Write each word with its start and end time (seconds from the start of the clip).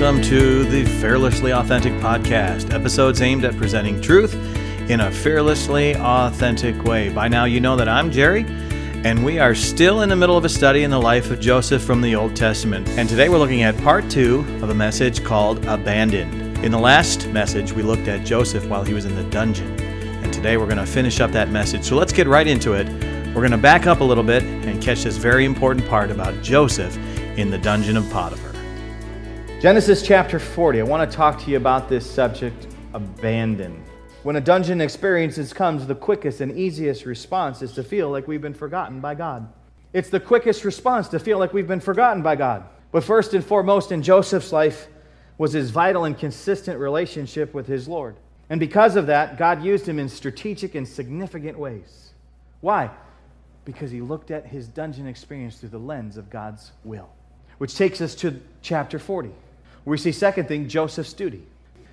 Welcome 0.00 0.22
to 0.30 0.64
the 0.64 0.86
Fearlessly 0.98 1.52
Authentic 1.52 1.92
Podcast, 2.00 2.72
episodes 2.72 3.20
aimed 3.20 3.44
at 3.44 3.54
presenting 3.58 4.00
truth 4.00 4.32
in 4.88 5.00
a 5.00 5.10
fearlessly 5.10 5.94
authentic 5.94 6.84
way. 6.84 7.10
By 7.10 7.28
now, 7.28 7.44
you 7.44 7.60
know 7.60 7.76
that 7.76 7.86
I'm 7.86 8.10
Jerry, 8.10 8.46
and 9.04 9.22
we 9.22 9.38
are 9.38 9.54
still 9.54 10.00
in 10.00 10.08
the 10.08 10.16
middle 10.16 10.38
of 10.38 10.46
a 10.46 10.48
study 10.48 10.84
in 10.84 10.90
the 10.90 10.98
life 10.98 11.30
of 11.30 11.38
Joseph 11.38 11.82
from 11.82 12.00
the 12.00 12.14
Old 12.14 12.34
Testament. 12.34 12.88
And 12.96 13.10
today 13.10 13.28
we're 13.28 13.36
looking 13.36 13.62
at 13.62 13.76
part 13.82 14.08
two 14.10 14.38
of 14.62 14.70
a 14.70 14.74
message 14.74 15.22
called 15.22 15.66
Abandoned. 15.66 16.64
In 16.64 16.72
the 16.72 16.78
last 16.78 17.28
message, 17.28 17.72
we 17.72 17.82
looked 17.82 18.08
at 18.08 18.24
Joseph 18.24 18.66
while 18.68 18.82
he 18.82 18.94
was 18.94 19.04
in 19.04 19.14
the 19.14 19.24
dungeon. 19.24 19.78
And 20.24 20.32
today 20.32 20.56
we're 20.56 20.64
going 20.64 20.78
to 20.78 20.86
finish 20.86 21.20
up 21.20 21.30
that 21.32 21.50
message. 21.50 21.84
So 21.84 21.94
let's 21.94 22.14
get 22.14 22.26
right 22.26 22.46
into 22.46 22.72
it. 22.72 22.88
We're 23.34 23.42
going 23.42 23.50
to 23.50 23.58
back 23.58 23.86
up 23.86 24.00
a 24.00 24.04
little 24.04 24.24
bit 24.24 24.44
and 24.44 24.82
catch 24.82 25.04
this 25.04 25.18
very 25.18 25.44
important 25.44 25.86
part 25.90 26.10
about 26.10 26.40
Joseph 26.40 26.96
in 27.36 27.50
the 27.50 27.58
dungeon 27.58 27.98
of 27.98 28.08
Potiphar. 28.08 28.49
Genesis 29.60 30.00
chapter 30.00 30.38
40. 30.38 30.80
I 30.80 30.84
want 30.84 31.10
to 31.10 31.14
talk 31.14 31.38
to 31.42 31.50
you 31.50 31.58
about 31.58 31.86
this 31.86 32.10
subject 32.10 32.66
abandon. 32.94 33.84
When 34.22 34.36
a 34.36 34.40
dungeon 34.40 34.80
experiences 34.80 35.52
comes, 35.52 35.86
the 35.86 35.94
quickest 35.94 36.40
and 36.40 36.56
easiest 36.56 37.04
response 37.04 37.60
is 37.60 37.72
to 37.72 37.84
feel 37.84 38.08
like 38.08 38.26
we've 38.26 38.40
been 38.40 38.54
forgotten 38.54 39.00
by 39.00 39.14
God. 39.14 39.52
It's 39.92 40.08
the 40.08 40.18
quickest 40.18 40.64
response 40.64 41.08
to 41.08 41.18
feel 41.18 41.38
like 41.38 41.52
we've 41.52 41.68
been 41.68 41.78
forgotten 41.78 42.22
by 42.22 42.36
God. 42.36 42.64
But 42.90 43.04
first 43.04 43.34
and 43.34 43.44
foremost 43.44 43.92
in 43.92 44.02
Joseph's 44.02 44.50
life 44.50 44.88
was 45.36 45.52
his 45.52 45.68
vital 45.68 46.06
and 46.06 46.16
consistent 46.16 46.78
relationship 46.78 47.52
with 47.52 47.66
his 47.66 47.86
Lord. 47.86 48.16
And 48.48 48.60
because 48.60 48.96
of 48.96 49.08
that, 49.08 49.36
God 49.36 49.62
used 49.62 49.86
him 49.86 49.98
in 49.98 50.08
strategic 50.08 50.74
and 50.74 50.88
significant 50.88 51.58
ways. 51.58 52.12
Why? 52.62 52.88
Because 53.66 53.90
he 53.90 54.00
looked 54.00 54.30
at 54.30 54.46
his 54.46 54.68
dungeon 54.68 55.06
experience 55.06 55.58
through 55.58 55.68
the 55.68 55.78
lens 55.78 56.16
of 56.16 56.30
God's 56.30 56.72
will. 56.82 57.10
Which 57.58 57.76
takes 57.76 58.00
us 58.00 58.14
to 58.14 58.40
chapter 58.62 58.98
40. 58.98 59.30
We 59.84 59.98
see, 59.98 60.12
second 60.12 60.48
thing, 60.48 60.68
Joseph's 60.68 61.12
duty. 61.12 61.42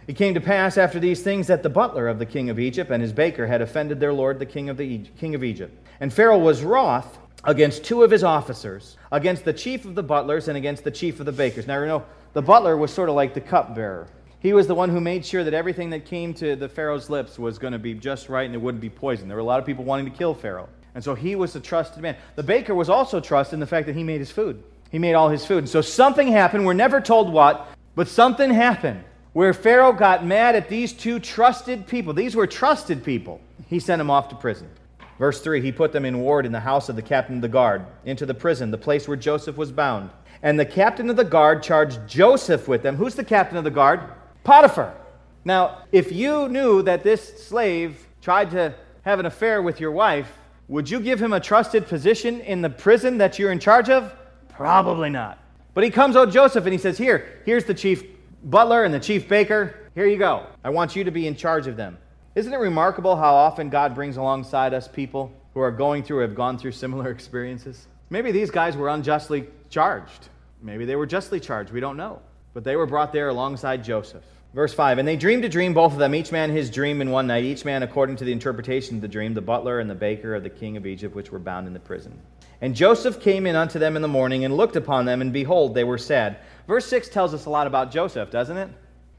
It 0.08 0.16
came 0.16 0.34
to 0.36 0.42
pass 0.42 0.78
after 0.78 1.00
these 1.00 1.22
things 1.22 1.48
that 1.48 1.64
the 1.64 1.70
butler 1.70 2.08
of 2.08 2.18
the 2.18 2.26
king 2.26 2.50
of 2.50 2.60
Egypt 2.60 2.92
and 2.92 3.02
his 3.02 3.12
baker 3.12 3.48
had 3.48 3.62
offended 3.62 4.00
their 4.00 4.14
lord, 4.14 4.40
the 4.40 4.46
king 4.46 4.70
of, 4.70 4.78
the 4.78 5.00
king 5.20 5.36
of 5.36 5.44
Egypt. 5.44 5.78
And 6.00 6.14
Pharaoh 6.14 6.38
was 6.38 6.64
wroth 6.64 7.18
against 7.44 7.84
two 7.84 8.04
of 8.04 8.12
his 8.12 8.24
officers, 8.24 8.98
against 9.12 9.44
the 9.44 9.54
chief 9.54 9.86
of 9.86 9.96
the 9.96 10.04
butlers 10.04 10.48
and 10.48 10.58
against 10.58 10.84
the 10.84 10.92
chief 10.92 11.20
of 11.20 11.26
the 11.26 11.32
bakers. 11.32 11.68
Now, 11.68 11.80
you 11.80 11.88
know, 11.88 12.06
the 12.34 12.42
butler 12.42 12.78
was 12.78 12.94
sort 12.94 13.10
of 13.10 13.16
like 13.16 13.34
the 13.34 13.42
cupbearer. 13.42 14.08
He 14.40 14.54
was 14.54 14.68
the 14.68 14.76
one 14.76 14.90
who 14.90 15.02
made 15.02 15.26
sure 15.26 15.44
that 15.44 15.54
everything 15.54 15.90
that 15.90 16.06
came 16.06 16.34
to 16.36 16.56
the 16.56 16.70
Pharaoh's 16.70 17.10
lips 17.10 17.40
was 17.40 17.58
going 17.58 17.74
to 17.74 17.80
be 17.80 17.94
just 17.94 18.30
right 18.30 18.46
and 18.46 18.54
it 18.54 18.62
wouldn't 18.62 18.82
be 18.82 18.90
poisoned. 18.90 19.30
There 19.30 19.36
were 19.36 19.42
a 19.42 19.46
lot 19.46 19.60
of 19.60 19.66
people 19.66 19.84
wanting 19.84 20.06
to 20.06 20.18
kill 20.18 20.34
Pharaoh. 20.34 20.70
And 20.96 21.04
so 21.04 21.16
he 21.16 21.36
was 21.36 21.56
a 21.56 21.60
trusted 21.60 22.02
man. 22.02 22.16
The 22.36 22.44
baker 22.44 22.74
was 22.74 22.90
also 22.90 23.20
trusted 23.20 23.56
in 23.56 23.60
the 23.60 23.68
fact 23.68 23.88
that 23.88 23.96
he 23.96 24.04
made 24.04 24.20
his 24.20 24.32
food. 24.32 24.64
He 24.90 25.00
made 25.00 25.16
all 25.16 25.30
his 25.30 25.46
food. 25.46 25.60
And 25.60 25.70
so 25.70 25.82
something 25.82 26.28
happened. 26.28 26.66
We're 26.66 26.74
never 26.74 27.02
told 27.02 27.32
what, 27.32 27.68
but 27.98 28.08
something 28.08 28.52
happened 28.52 29.04
where 29.34 29.56
Pharaoh 29.56 29.92
got 29.92 30.24
mad 30.24 30.54
at 30.54 30.70
these 30.70 30.94
two 30.94 31.20
trusted 31.20 31.88
people. 31.88 32.14
These 32.14 32.36
were 32.36 32.46
trusted 32.46 33.04
people. 33.04 33.42
He 33.66 33.80
sent 33.80 33.98
them 33.98 34.12
off 34.12 34.30
to 34.30 34.36
prison. 34.36 34.70
Verse 35.18 35.42
3 35.42 35.62
He 35.62 35.72
put 35.72 35.92
them 35.92 36.06
in 36.06 36.20
ward 36.20 36.46
in 36.46 36.52
the 36.52 36.60
house 36.60 36.90
of 36.90 36.96
the 36.96 37.02
captain 37.02 37.38
of 37.38 37.42
the 37.42 37.48
guard, 37.48 37.88
into 38.06 38.28
the 38.28 38.36
prison, 38.36 38.70
the 38.70 38.78
place 38.78 39.08
where 39.08 39.18
Joseph 39.18 39.58
was 39.58 39.72
bound. 39.72 40.12
And 40.44 40.60
the 40.60 40.66
captain 40.66 41.10
of 41.10 41.16
the 41.16 41.24
guard 41.24 41.64
charged 41.64 42.08
Joseph 42.08 42.68
with 42.68 42.84
them. 42.84 42.98
Who's 42.98 43.16
the 43.16 43.26
captain 43.26 43.58
of 43.58 43.64
the 43.64 43.72
guard? 43.72 44.02
Potiphar. 44.44 44.94
Now, 45.44 45.80
if 45.92 46.12
you 46.12 46.50
knew 46.50 46.84
that 46.84 47.02
this 47.02 47.48
slave 47.48 48.06
tried 48.22 48.52
to 48.52 48.76
have 49.06 49.20
an 49.20 49.26
affair 49.26 49.64
with 49.64 49.80
your 49.80 49.92
wife, 49.92 50.32
would 50.68 50.88
you 50.88 51.00
give 51.00 51.20
him 51.20 51.34
a 51.34 51.40
trusted 51.40 51.88
position 51.88 52.42
in 52.42 52.62
the 52.62 52.70
prison 52.70 53.18
that 53.18 53.40
you're 53.40 53.52
in 53.52 53.60
charge 53.60 53.90
of? 53.90 54.16
Probably 54.50 55.10
not. 55.10 55.40
But 55.78 55.84
he 55.84 55.92
comes 55.92 56.16
out 56.16 56.32
Joseph 56.32 56.64
and 56.64 56.74
he 56.74 56.80
says, 56.80 56.98
Here, 56.98 57.40
here's 57.46 57.66
the 57.66 57.74
chief 57.76 58.04
butler 58.44 58.84
and 58.84 58.92
the 58.92 59.00
chief 59.00 59.30
baker. 59.30 59.76
Here 59.94 60.08
you 60.08 60.18
go. 60.18 60.48
I 60.64 60.72
want 60.72 60.96
you 60.96 61.04
to 61.04 61.12
be 61.12 61.28
in 61.28 61.36
charge 61.36 61.68
of 61.68 61.78
them. 61.78 62.00
Isn't 62.34 62.52
it 62.52 62.58
remarkable 62.58 63.16
how 63.16 63.36
often 63.36 63.70
God 63.70 63.94
brings 63.94 64.18
alongside 64.18 64.74
us 64.74 64.88
people 64.88 65.32
who 65.54 65.60
are 65.60 65.70
going 65.70 66.02
through 66.02 66.18
or 66.18 66.22
have 66.24 66.34
gone 66.34 66.58
through 66.58 66.72
similar 66.72 67.12
experiences? 67.12 67.86
Maybe 68.10 68.32
these 68.32 68.50
guys 68.50 68.76
were 68.76 68.90
unjustly 68.90 69.50
charged. 69.70 70.30
Maybe 70.64 70.84
they 70.84 70.96
were 70.96 71.06
justly 71.06 71.40
charged. 71.40 71.72
We 71.72 71.80
don't 71.80 71.96
know. 71.96 72.24
But 72.56 72.64
they 72.64 72.76
were 72.76 72.88
brought 72.88 73.14
there 73.14 73.30
alongside 73.30 73.84
Joseph. 73.84 74.26
Verse 74.54 74.74
5 74.74 74.98
And 74.98 75.08
they 75.08 75.16
dreamed 75.16 75.46
a 75.46 75.50
dream, 75.50 75.74
both 75.74 75.94
of 75.94 76.00
them, 76.00 76.16
each 76.16 76.32
man 76.32 76.50
his 76.50 76.70
dream 76.70 77.02
in 77.02 77.12
one 77.12 77.28
night, 77.28 77.44
each 77.44 77.66
man 77.66 77.84
according 77.84 78.16
to 78.18 78.26
the 78.26 78.32
interpretation 78.32 78.96
of 78.96 79.02
the 79.02 79.08
dream, 79.08 79.34
the 79.34 79.42
butler 79.42 79.80
and 79.80 79.90
the 79.90 79.96
baker 79.96 80.36
of 80.36 80.44
the 80.44 80.50
king 80.50 80.78
of 80.78 80.86
Egypt, 80.86 81.16
which 81.16 81.32
were 81.32 81.40
bound 81.40 81.68
in 81.68 81.74
the 81.74 81.80
prison. 81.80 82.20
And 82.62 82.76
Joseph 82.76 83.22
came 83.22 83.46
in 83.46 83.56
unto 83.56 83.78
them 83.78 83.96
in 83.96 84.02
the 84.02 84.08
morning 84.08 84.46
and 84.46 84.58
looked 84.58 84.76
upon 84.76 85.06
them, 85.06 85.22
and 85.22 85.32
behold, 85.32 85.76
they 85.76 85.84
were 85.84 85.98
sad. 85.98 86.38
Verse 86.68 86.86
6 86.88 87.10
tells 87.10 87.34
us 87.34 87.46
a 87.46 87.50
lot 87.50 87.68
about 87.68 87.92
Joseph, 87.92 88.32
doesn't 88.32 88.58
it? 88.58 88.70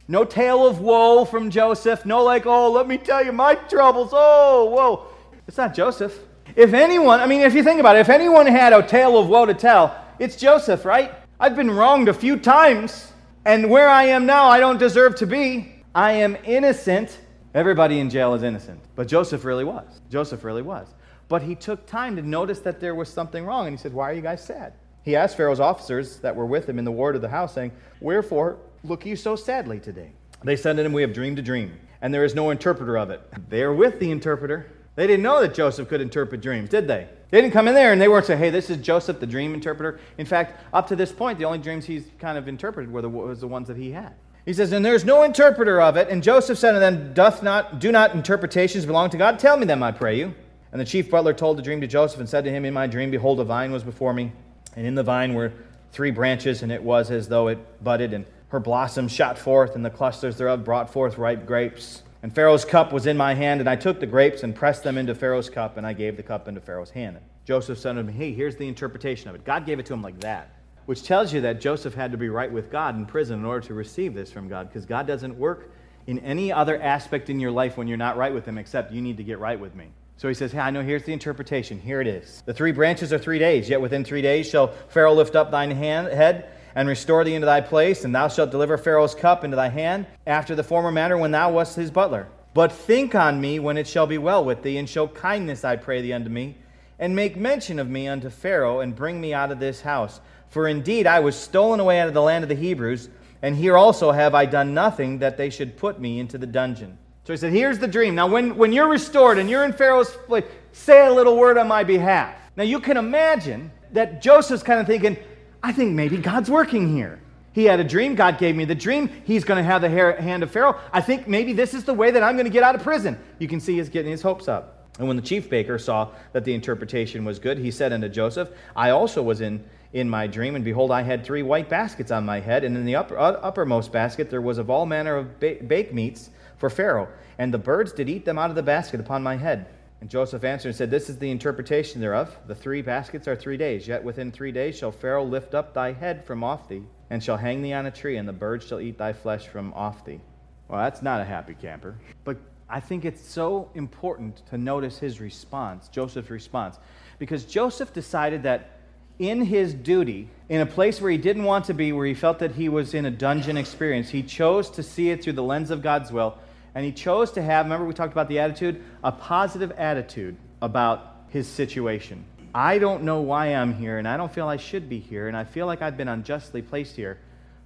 No 0.09 0.25
tale 0.25 0.67
of 0.67 0.81
woe 0.81 1.25
from 1.25 1.51
Joseph. 1.51 2.07
No, 2.07 2.25
like, 2.25 2.47
oh, 2.47 2.73
let 2.73 2.89
me 2.89 2.97
tell 2.97 3.25
you 3.25 3.31
my 3.31 3.55
troubles. 3.55 4.11
Oh, 4.13 4.65
whoa. 4.71 5.07
It's 5.47 5.59
not 5.59 5.75
Joseph. 5.75 6.19
If 6.57 6.73
anyone, 6.73 7.21
I 7.21 7.27
mean, 7.27 7.43
if 7.43 7.55
you 7.55 7.63
think 7.63 7.79
about 7.79 7.97
it, 7.97 8.01
if 8.01 8.09
anyone 8.09 8.47
had 8.47 8.73
a 8.73 8.83
tale 8.83 9.19
of 9.19 9.29
woe 9.29 9.47
to 9.47 9.55
tell, 9.55 9.95
it's 10.19 10.35
Joseph, 10.35 10.85
right? 10.85 11.13
I've 11.39 11.55
been 11.55 11.71
wronged 11.71 12.09
a 12.09 12.15
few 12.15 12.39
times, 12.39 13.13
and 13.45 13.71
where 13.71 13.89
I 13.89 14.05
am 14.05 14.27
now, 14.27 14.49
I 14.49 14.61
don't 14.61 14.79
deserve 14.79 15.17
to 15.17 15.27
be. 15.27 15.73
I 15.95 16.13
am 16.13 16.37
innocent. 16.45 17.19
Everybody 17.55 17.99
in 17.99 18.11
jail 18.11 18.35
is 18.35 18.43
innocent. 18.43 18.81
But 18.95 19.09
Joseph 19.09 19.45
really 19.45 19.65
was. 19.65 20.01
Joseph 20.11 20.45
really 20.45 20.63
was. 20.63 20.87
But 21.29 21.43
he 21.43 21.55
took 21.55 21.87
time 21.87 22.17
to 22.17 22.23
notice 22.23 22.61
that 22.61 22.81
there 22.81 22.95
was 22.95 23.09
something 23.09 23.45
wrong. 23.45 23.67
And 23.67 23.77
he 23.77 23.81
said, 23.81 23.93
Why 23.93 24.11
are 24.11 24.15
you 24.15 24.23
guys 24.23 24.45
sad? 24.45 24.75
He 25.03 25.17
asked 25.17 25.37
Pharaoh's 25.37 25.61
officers 25.61 26.19
that 26.19 26.35
were 26.35 26.47
with 26.47 26.69
him 26.69 26.79
in 26.79 26.85
the 26.85 26.93
ward 26.93 27.17
of 27.17 27.23
the 27.23 27.29
house, 27.29 27.55
saying, 27.55 27.73
Wherefore 28.01 28.59
look 28.85 29.07
you 29.07 29.17
so 29.17 29.37
sadly 29.37 29.81
today? 29.81 30.13
They 30.45 30.57
said 30.57 30.77
to 30.77 30.85
him, 30.85 30.93
We 30.93 31.03
have 31.03 31.13
dreamed 31.13 31.39
a 31.39 31.43
dream, 31.43 31.79
and 32.03 32.13
there 32.13 32.25
is 32.25 32.35
no 32.35 32.51
interpreter 32.51 32.97
of 32.97 33.11
it. 33.11 33.23
They 33.49 33.63
are 33.63 33.73
with 33.73 33.99
the 34.01 34.11
interpreter. 34.11 34.71
They 34.99 35.07
didn't 35.07 35.23
know 35.23 35.41
that 35.43 35.55
Joseph 35.55 35.89
could 35.89 36.01
interpret 36.01 36.41
dreams, 36.41 36.71
did 36.71 36.89
they? 36.89 37.07
They 37.31 37.41
didn't 37.41 37.53
come 37.53 37.69
in 37.69 37.75
there 37.77 37.93
and 37.93 38.01
they 38.01 38.09
weren't 38.09 38.27
saying, 38.27 38.41
hey, 38.41 38.51
this 38.51 38.69
is 38.69 38.79
Joseph, 38.79 39.21
the 39.21 39.29
dream 39.29 39.55
interpreter. 39.55 40.01
In 40.19 40.27
fact, 40.27 40.61
up 40.73 40.89
to 40.89 40.97
this 40.97 41.13
point, 41.13 41.39
the 41.39 41.45
only 41.45 41.59
dreams 41.59 41.85
he's 41.85 42.11
kind 42.19 42.37
of 42.37 42.49
interpreted 42.49 42.93
were 42.93 43.01
the, 43.01 43.09
was 43.09 43.39
the 43.39 43.47
ones 43.47 43.69
that 43.69 43.77
he 43.77 43.93
had. 43.93 44.13
He 44.45 44.53
says, 44.53 44.73
and 44.73 44.85
there's 44.85 45.05
no 45.05 45.23
interpreter 45.23 45.81
of 45.81 45.97
it. 45.97 46.09
And 46.09 46.21
Joseph 46.21 46.59
said 46.59 46.73
to 46.73 46.81
them, 46.81 47.15
Doth 47.15 47.45
not, 47.45 47.79
do 47.79 47.93
not 47.93 48.13
interpretations 48.13 48.87
belong 48.87 49.09
to 49.11 49.17
God? 49.17 49.39
Tell 49.39 49.57
me 49.57 49.67
them, 49.67 49.85
I 49.85 49.93
pray 49.93 50.19
you. 50.19 50.35
And 50.73 50.81
the 50.81 50.85
chief 50.85 51.09
butler 51.09 51.33
told 51.33 51.59
the 51.59 51.63
dream 51.63 51.81
to 51.81 51.87
Joseph 51.87 52.19
and 52.19 52.29
said 52.29 52.43
to 52.43 52.51
him, 52.51 52.65
In 52.65 52.75
my 52.75 52.89
dream, 52.89 53.13
behold, 53.13 53.39
a 53.39 53.45
vine 53.45 53.71
was 53.71 53.85
before 53.85 54.13
me, 54.13 54.33
and 54.75 54.85
in 54.85 54.97
the 54.97 55.05
vine 55.05 55.33
were 55.33 55.53
three 55.93 56.11
branches, 56.11 56.65
and 56.65 56.73
it 56.73 56.83
was 56.83 57.13
as 57.13 57.29
though 57.29 57.47
it 57.47 57.85
budded, 57.85 58.13
and 58.13 58.27
her 58.49 58.59
blossoms 58.59 59.13
shot 59.13 59.39
forth, 59.39 59.77
and 59.77 59.85
the 59.85 59.91
clusters 59.91 60.37
thereof 60.39 60.65
brought 60.65 60.93
forth 60.93 61.19
ripe 61.19 61.47
grapes. 61.47 62.03
And 62.23 62.35
Pharaoh's 62.35 62.65
cup 62.65 62.93
was 62.93 63.07
in 63.07 63.17
my 63.17 63.35
hand, 63.35 63.61
and 63.61 63.71
I 63.71 63.77
took 63.77 64.01
the 64.01 64.07
grapes 64.07 64.43
and 64.43 64.55
pressed 64.55 64.83
them 64.83 64.99
into 64.99 65.15
Pharaoh's 65.15 65.49
cup, 65.49 65.77
and 65.77 65.87
I 65.87 65.93
gave 65.93 66.17
the 66.17 66.23
cup 66.23 66.49
into 66.49 66.61
Pharaoh's 66.61 66.91
hand. 66.91 67.17
And 67.17 67.25
Joseph 67.45 67.79
said 67.79 67.93
to 67.93 68.03
me, 68.03 68.13
Hey, 68.13 68.33
here's 68.33 68.57
the 68.57 68.67
interpretation 68.67 69.29
of 69.29 69.37
it. 69.37 69.45
God 69.45 69.67
gave 69.67 69.79
it 69.79 69.87
to 69.87 69.95
him 69.95 70.03
like 70.03 70.21
that, 70.21 70.51
which 70.87 71.05
tells 71.05 71.33
you 71.33 71.41
that 71.43 71.61
Joseph 71.61 71.95
had 71.95 72.11
to 72.13 72.19
be 72.19 72.29
right 72.29 72.51
with 72.51 72.71
God 72.71 72.97
in 72.97 73.07
prison 73.07 73.39
in 73.39 73.45
order 73.45 73.67
to 73.69 73.75
receive 73.75 74.15
this 74.15 74.33
from 74.33 74.49
God, 74.49 74.69
because 74.69 74.85
God 74.85 75.07
doesn't 75.07 75.39
work 75.39 75.71
in 76.09 76.19
any 76.21 76.53
other 76.53 76.81
aspect 76.83 77.31
in 77.31 77.39
your 77.39 77.53
life 77.53 77.77
when 77.77 77.87
you're 77.87 77.97
not 77.97 78.17
right 78.17 78.35
with 78.35 78.47
Him, 78.47 78.59
except 78.59 78.93
you 78.93 79.01
need 79.01 79.19
to 79.19 79.25
get 79.25 79.39
right 79.39 79.61
with 79.61 79.75
me. 79.77 79.87
So 80.17 80.27
he 80.27 80.35
says, 80.35 80.51
Hey, 80.51 80.59
I 80.59 80.71
know 80.71 80.83
here's 80.83 81.05
the 81.05 81.13
interpretation. 81.13 81.79
Here 81.79 82.01
it 82.01 82.09
is. 82.09 82.43
The 82.45 82.53
three 82.53 82.73
branches 82.73 83.13
are 83.13 83.19
three 83.19 83.39
days, 83.39 83.69
yet 83.69 83.81
within 83.81 84.05
three 84.05 84.23
days 84.23 84.49
shall 84.49 84.69
Pharaoh 84.89 85.15
lift 85.15 85.37
up 85.37 85.53
thine 85.53 85.71
hand, 85.71 86.09
head 86.09 86.51
and 86.79 86.89
restore 86.89 87.25
thee 87.25 87.35
into 87.35 87.45
thy 87.45 87.61
place, 87.61 88.05
and 88.05 88.15
thou 88.15 88.29
shalt 88.29 88.53
deliver 88.53 88.79
Pharaoh's 88.79 89.13
cup 89.13 89.43
into 89.43 89.57
thy 89.57 89.69
hand 89.69 90.07
after 90.29 90.55
the 90.55 90.63
former 90.63 90.93
manner 90.93 91.19
when 91.19 91.33
thou 91.33 91.51
wast 91.51 91.75
his 91.75 91.91
butler. 91.91 92.29
But 92.55 92.71
think 92.71 93.17
on 93.17 93.41
me 93.41 93.59
when 93.59 93.77
it 93.77 93.89
shall 93.89 94.07
be 94.07 94.17
well 94.17 94.45
with 94.45 94.63
thee, 94.63 94.79
and 94.79 94.89
show 94.89 95.09
kindness, 95.09 95.65
I 95.65 95.75
pray 95.75 96.01
thee, 96.03 96.13
unto 96.13 96.31
me, 96.31 96.57
and 97.01 97.17
make 97.17 97.37
mention 97.37 97.81
of 97.81 97.91
me 97.91 98.07
unto 98.07 98.31
Pharaoh, 98.31 98.79
and 98.79 98.95
bring 98.95 99.21
me 99.21 99.35
out 99.35 99.51
of 99.51 99.59
this 99.59 99.81
house. 99.81 100.21
For 100.51 100.69
indeed 100.69 101.09
I 101.09 101.19
was 101.19 101.35
stolen 101.35 101.81
away 101.81 101.99
out 101.99 102.07
of 102.07 102.15
the 102.15 102.23
land 102.23 102.45
of 102.45 102.49
the 102.49 102.55
Hebrews, 102.55 103.09
and 103.43 103.57
here 103.57 103.77
also 103.77 104.13
have 104.13 104.37
I 104.37 104.47
done 104.47 104.73
nothing 104.73 105.19
that 105.19 105.37
they 105.37 105.51
should 105.51 105.77
put 105.77 106.01
me 106.01 106.21
into 106.21 106.39
the 106.39 106.47
dungeon. 106.47 106.97
So 107.25 107.33
he 107.33 107.39
said, 107.39 107.53
Here's 107.53 107.81
the 107.81 107.89
dream. 107.89 108.15
Now, 108.15 108.29
when, 108.29 108.57
when 108.57 108.73
you're 108.73 108.89
restored 108.89 109.39
and 109.39 109.51
you're 109.51 109.65
in 109.65 109.73
Pharaoh's 109.73 110.13
place, 110.29 110.45
say 110.71 111.09
a 111.09 111.13
little 111.13 111.37
word 111.37 111.59
on 111.59 111.67
my 111.67 111.83
behalf. 111.83 112.37
Now, 112.57 112.63
you 112.63 112.79
can 112.79 112.97
imagine 112.97 113.73
that 113.91 114.23
Joseph's 114.23 114.63
kind 114.63 114.79
of 114.79 114.87
thinking, 114.87 115.17
I 115.63 115.73
think 115.73 115.93
maybe 115.93 116.17
God's 116.17 116.51
working 116.51 116.95
here. 116.95 117.21
He 117.53 117.65
had 117.65 117.81
a 117.81 117.85
dream. 117.85 118.15
God 118.15 118.39
gave 118.39 118.55
me 118.55 118.65
the 118.65 118.75
dream. 118.75 119.11
He's 119.25 119.45
going 119.45 119.59
to 119.59 119.65
have 119.65 119.83
the 119.83 119.89
hand 119.89 120.43
of 120.43 120.51
Pharaoh. 120.51 120.79
I 120.93 121.01
think 121.01 121.27
maybe 121.27 121.53
this 121.53 121.75
is 121.75 121.85
the 121.85 121.95
way 121.95 122.11
that 122.11 122.23
I'm 122.23 122.37
going 122.37 122.47
to 122.47 122.53
get 122.53 122.63
out 122.63 122.75
of 122.75 122.83
prison. 122.83 123.19
You 123.39 123.49
can 123.49 123.59
see 123.59 123.79
he's 123.79 123.89
getting 123.89 124.13
his 124.13 124.23
hopes 124.23 124.47
up. 124.47 124.79
And 124.99 125.07
when 125.07 125.17
the 125.17 125.23
chief 125.23 125.49
baker 125.49 125.79
saw 125.79 126.11
that 126.33 126.45
the 126.45 126.55
interpretation 126.55 127.25
was 127.25 127.39
good, 127.39 127.59
he 127.59 127.71
said 127.71 127.93
unto 127.93 128.09
Joseph, 128.09 128.51
I 128.75 128.91
also 128.91 129.23
was 129.23 129.41
in, 129.41 129.65
in 129.93 130.11
my 130.11 130.27
dream, 130.27 130.57
and 130.57 130.65
behold, 130.65 130.91
I 130.91 131.03
had 131.03 131.25
three 131.25 131.43
white 131.43 131.69
baskets 131.69 132.11
on 132.11 132.25
my 132.25 132.41
head, 132.41 132.65
and 132.65 132.77
in 132.77 132.85
the 132.85 132.97
upper, 132.97 133.17
uh, 133.17 133.33
uppermost 133.33 133.93
basket 133.93 134.29
there 134.29 134.41
was 134.41 134.59
of 134.59 134.71
all 134.71 134.87
manner 134.87 135.17
of 135.17 135.39
ba- 135.39 135.59
bake 135.67 135.95
meats 135.95 136.31
for 136.59 136.69
Pharaoh, 136.69 137.09
and 137.39 137.55
the 137.55 137.59
birds 137.59 137.93
did 137.93 138.09
eat 138.09 138.25
them 138.25 138.39
out 138.39 138.51
of 138.51 138.57
the 138.57 138.63
basket 138.63 138.99
upon 138.99 139.23
my 139.23 139.37
head. 139.37 139.67
And 140.01 140.09
Joseph 140.09 140.45
answered 140.45 140.69
and 140.69 140.77
said, 140.77 140.91
This 140.91 141.09
is 141.09 141.19
the 141.19 141.31
interpretation 141.31 142.01
thereof. 142.01 142.37
The 142.47 142.55
three 142.55 142.83
baskets 142.83 143.27
are 143.27 143.35
three 143.35 143.57
days, 143.57 143.89
yet 143.89 144.05
within 144.05 144.31
three 144.31 144.53
days 144.53 144.77
shall 144.77 144.93
Pharaoh 144.93 145.25
lift 145.25 145.55
up 145.55 145.75
thy 145.75 145.93
head 145.93 146.25
from 146.25 146.45
off 146.45 146.69
thee, 146.69 146.83
and 147.11 147.23
shall 147.23 147.37
hang 147.37 147.63
thee 147.63 147.73
on 147.73 147.87
a 147.87 147.91
tree, 147.91 148.17
and 148.17 148.29
the 148.29 148.33
birds 148.33 148.67
shall 148.67 148.81
eat 148.81 148.99
thy 148.99 149.13
flesh 149.13 149.49
from 149.49 149.73
off 149.75 150.05
thee. 150.05 150.21
Well, 150.69 150.81
that's 150.81 151.03
not 151.03 151.21
a 151.21 151.25
happy 151.25 151.55
camper. 151.55 151.97
But 152.25 152.37
I 152.69 152.81
think 152.81 153.05
it's 153.05 153.27
so 153.27 153.71
important 153.75 154.47
to 154.51 154.59
notice 154.59 154.99
his 154.99 155.21
response, 155.21 155.89
Joseph's 155.89 156.31
response, 156.31 156.79
because 157.19 157.45
Joseph 157.45 157.93
decided 157.93 158.45
that 158.45 158.79
in 159.19 159.43
his 159.43 159.75
duty, 159.75 160.29
in 160.49 160.61
a 160.61 160.67
place 160.67 161.01
where 161.01 161.11
he 161.11 161.19
didn't 161.19 161.43
want 161.45 161.65
to 161.65 161.75
be, 161.75 161.93
where 161.93 162.07
he 162.07 162.15
felt 162.15 162.39
that 162.39 162.53
he 162.53 162.69
was 162.69 162.95
in 162.95 163.05
a 163.05 163.11
dungeon 163.11 163.57
experience, 163.57 164.11
he 164.11 164.23
chose 164.23 164.71
to 164.71 164.83
see 164.83 165.11
it 165.11 165.25
through 165.25 165.33
the 165.33 165.43
lens 165.43 165.71
of 165.71 165.83
God's 165.83 166.13
will. 166.13 166.39
And 166.79 166.85
he 166.85 166.93
chose 166.93 167.33
to 167.33 167.43
have, 167.43 167.67
remember 167.67 167.85
we 167.85 167.93
talked 167.93 168.13
about 168.13 168.29
the 168.29 168.39
attitude? 168.39 168.81
A 169.03 169.11
positive 169.11 169.73
attitude 169.73 170.37
about 170.63 171.25
his 171.27 171.49
situation. 171.49 172.25
I 172.55 172.79
don't 172.79 173.03
know 173.03 173.21
why 173.21 173.47
I'm 173.47 173.75
here, 173.75 173.99
and 173.99 174.07
I 174.07 174.17
don't 174.17 174.33
feel 174.33 174.47
I 174.47 174.59
should 174.59 174.89
be 174.89 175.01
here, 175.01 175.27
and 175.27 175.37
I 175.37 175.43
feel 175.43 175.67
like 175.67 175.83
I've 175.83 175.97
been 175.97 176.07
unjustly 176.07 176.63
placed 176.63 176.95
here. 176.95 177.19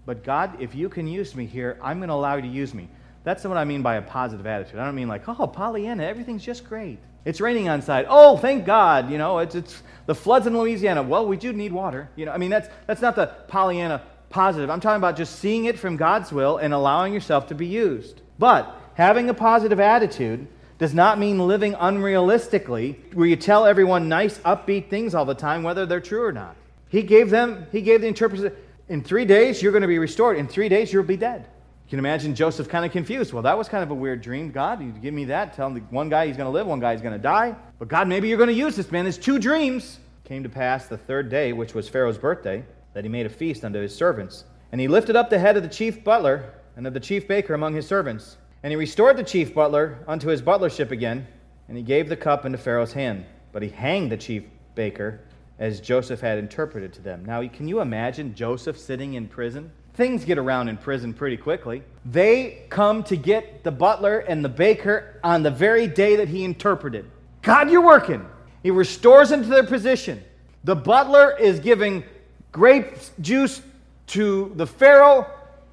But 0.07 0.25
God, 0.25 0.63
if 0.63 0.75
you 0.75 0.89
can 0.89 1.07
use 1.07 1.35
me 1.35 1.45
here, 1.45 1.79
I'm 1.83 1.99
going 1.99 2.09
to 2.09 2.15
allow 2.15 2.37
you 2.37 2.41
to 2.41 2.49
use 2.49 2.73
me. 2.73 2.89
That's 3.23 3.45
what 3.45 3.59
I 3.59 3.65
mean 3.65 3.83
by 3.83 3.97
a 3.97 4.01
positive 4.01 4.47
attitude. 4.47 4.81
I 4.81 4.87
don't 4.87 4.95
mean 4.95 5.09
like, 5.09 5.29
oh, 5.29 5.47
Pollyanna, 5.47 6.05
everything's 6.05 6.43
just 6.43 6.67
great. 6.67 6.99
It's 7.27 7.39
raining 7.39 7.69
outside. 7.69 8.07
Oh, 8.09 8.39
thank 8.39 8.65
God. 8.65 9.11
You 9.11 9.19
know, 9.19 9.41
it's, 9.41 9.55
it's 9.55 9.83
the 10.07 10.15
floods 10.15 10.47
in 10.47 10.57
Louisiana. 10.57 11.03
Well, 11.03 11.27
we 11.27 11.37
do 11.37 11.53
need 11.53 11.73
water. 11.73 12.09
You 12.17 12.25
know, 12.25 12.33
I 12.33 12.39
mean, 12.39 12.49
that's, 12.49 12.71
that's 12.87 13.03
not 13.03 13.17
the 13.17 13.27
Pollyanna 13.27 14.05
positive. 14.31 14.71
I'm 14.71 14.81
talking 14.81 14.97
about 14.97 15.19
just 15.19 15.39
seeing 15.39 15.67
it 15.67 15.79
from 15.79 15.99
God's 15.99 16.33
will 16.33 16.57
and 16.57 16.73
allowing 16.73 17.13
yourself 17.13 17.49
to 17.49 17.55
be 17.55 17.67
used. 17.67 18.23
But 18.39 18.79
having 18.95 19.29
a 19.29 19.35
positive 19.35 19.81
attitude 19.81 20.47
does 20.79 20.95
not 20.95 21.19
mean 21.19 21.39
living 21.39 21.75
unrealistically, 21.75 23.15
where 23.15 23.27
you 23.27 23.37
tell 23.37 23.67
everyone 23.67 24.09
nice, 24.09 24.39
upbeat 24.39 24.91
things 24.91 25.15
all 25.15 25.25
the 25.25 25.35
time, 25.35 25.63
whether 25.63 25.87
they're 25.87 26.01
true 26.01 26.25
or 26.25 26.33
not. 26.33 26.57
He 26.89 27.03
gave 27.03 27.31
them, 27.31 27.67
he 27.73 27.81
gave 27.83 28.01
the 28.01 28.09
interpreter, 28.09 28.55
in 28.89 29.03
three 29.03 29.25
days 29.25 29.63
you're 29.63 29.73
going 29.73 29.83
to 29.83 29.89
be 29.89 29.99
restored. 29.99 30.37
In 30.37 30.49
three 30.49 30.69
days 30.69 30.93
you'll 30.93 31.05
be 31.05 31.17
dead. 31.17 31.47
You 31.87 31.91
can 31.91 31.99
imagine 31.99 32.35
Joseph 32.35 32.69
kind 32.69 32.85
of 32.85 32.93
confused. 32.93 33.33
Well, 33.33 33.43
that 33.43 33.57
was 33.57 33.69
kind 33.69 33.83
of 33.83 33.91
a 33.91 33.95
weird 33.95 34.23
dream. 34.23 34.51
God, 34.51 34.83
you 34.83 34.93
give 34.93 35.15
me 35.15 35.27
that. 35.27 35.55
Tell 35.55 35.69
him 35.69 35.87
one 35.91 36.09
guy 36.09 36.27
he's 36.27 36.37
going 36.37 36.47
to 36.47 36.51
live, 36.51 36.67
one 36.67 36.81
guy 36.81 36.93
he's 36.93 37.01
going 37.01 37.15
to 37.15 37.19
die. 37.19 37.55
But 37.79 37.89
God, 37.89 38.09
maybe 38.09 38.29
you're 38.29 38.39
going 38.39 38.49
to 38.49 38.55
use 38.55 38.77
this 38.77 38.91
man. 38.91 39.05
There's 39.05 39.19
two 39.19 39.39
dreams. 39.39 39.99
Came 40.25 40.43
to 40.43 40.49
pass 40.49 40.87
the 40.87 40.97
third 40.99 41.29
day, 41.29 41.53
which 41.53 41.75
was 41.75 41.89
Pharaoh's 41.89 42.19
birthday, 42.19 42.65
that 42.95 43.05
he 43.05 43.11
made 43.11 43.27
a 43.27 43.31
feast 43.31 43.65
unto 43.65 43.81
his 43.81 43.95
servants. 43.95 44.45
And 44.73 44.81
he 44.81 44.89
lifted 44.89 45.17
up 45.17 45.31
the 45.31 45.39
head 45.39 45.57
of 45.57 45.63
the 45.63 45.69
chief 45.69 46.03
butler 46.03 46.55
and 46.77 46.87
of 46.87 46.95
the 46.95 47.01
chief 47.01 47.29
baker 47.29 47.55
among 47.55 47.75
his 47.75 47.87
servants. 47.87 48.37
And 48.63 48.71
he 48.71 48.77
restored 48.77 49.17
the 49.17 49.25
chief 49.25 49.55
butler 49.55 50.05
unto 50.07 50.29
his 50.29 50.41
butlership 50.41 50.91
again, 50.91 51.27
and 51.69 51.77
he 51.77 51.83
gave 51.83 52.09
the 52.09 52.17
cup 52.17 52.45
into 52.45 52.59
Pharaoh's 52.59 52.93
hand. 52.93 53.25
But 53.51 53.63
he 53.63 53.69
hanged 53.69 54.13
the 54.13 54.17
chief 54.17 54.45
baker 54.75 55.21
as 55.59 55.81
Joseph 55.81 56.21
had 56.21 56.39
interpreted 56.39 56.93
to 56.95 57.03
them. 57.03 57.25
Now, 57.25 57.47
can 57.49 57.69
you 57.69 57.81
imagine 57.81 58.35
Joseph 58.35 58.79
sitting 58.79 59.15
in 59.15 59.29
prison? 59.29 59.71
Things 59.95 60.25
get 60.25 60.39
around 60.39 60.69
in 60.69 60.77
prison 60.77 61.13
pretty 61.13 61.37
quickly. 61.37 61.83
They 62.07 62.63
come 62.71 63.03
to 63.05 63.17
get 63.17 63.63
the 63.63 63.71
butler 63.71 64.21
and 64.21 64.45
the 64.45 64.49
baker 64.49 65.21
on 65.23 65.43
the 65.43 65.51
very 65.51 65.87
day 65.87 66.17
that 66.17 66.29
he 66.29 66.45
interpreted. 66.45 67.11
God, 67.43 67.71
you're 67.71 67.85
working. 67.85 68.25
He 68.63 68.71
restores 68.71 69.29
them 69.29 69.43
to 69.43 69.49
their 69.49 69.65
position. 69.65 70.23
The 70.65 70.77
butler 70.77 71.37
is 71.37 71.61
giving 71.61 72.05
grape 72.53 72.95
juice 73.21 73.61
to 74.09 74.53
the 74.55 74.67
Pharaoh. 74.67 75.27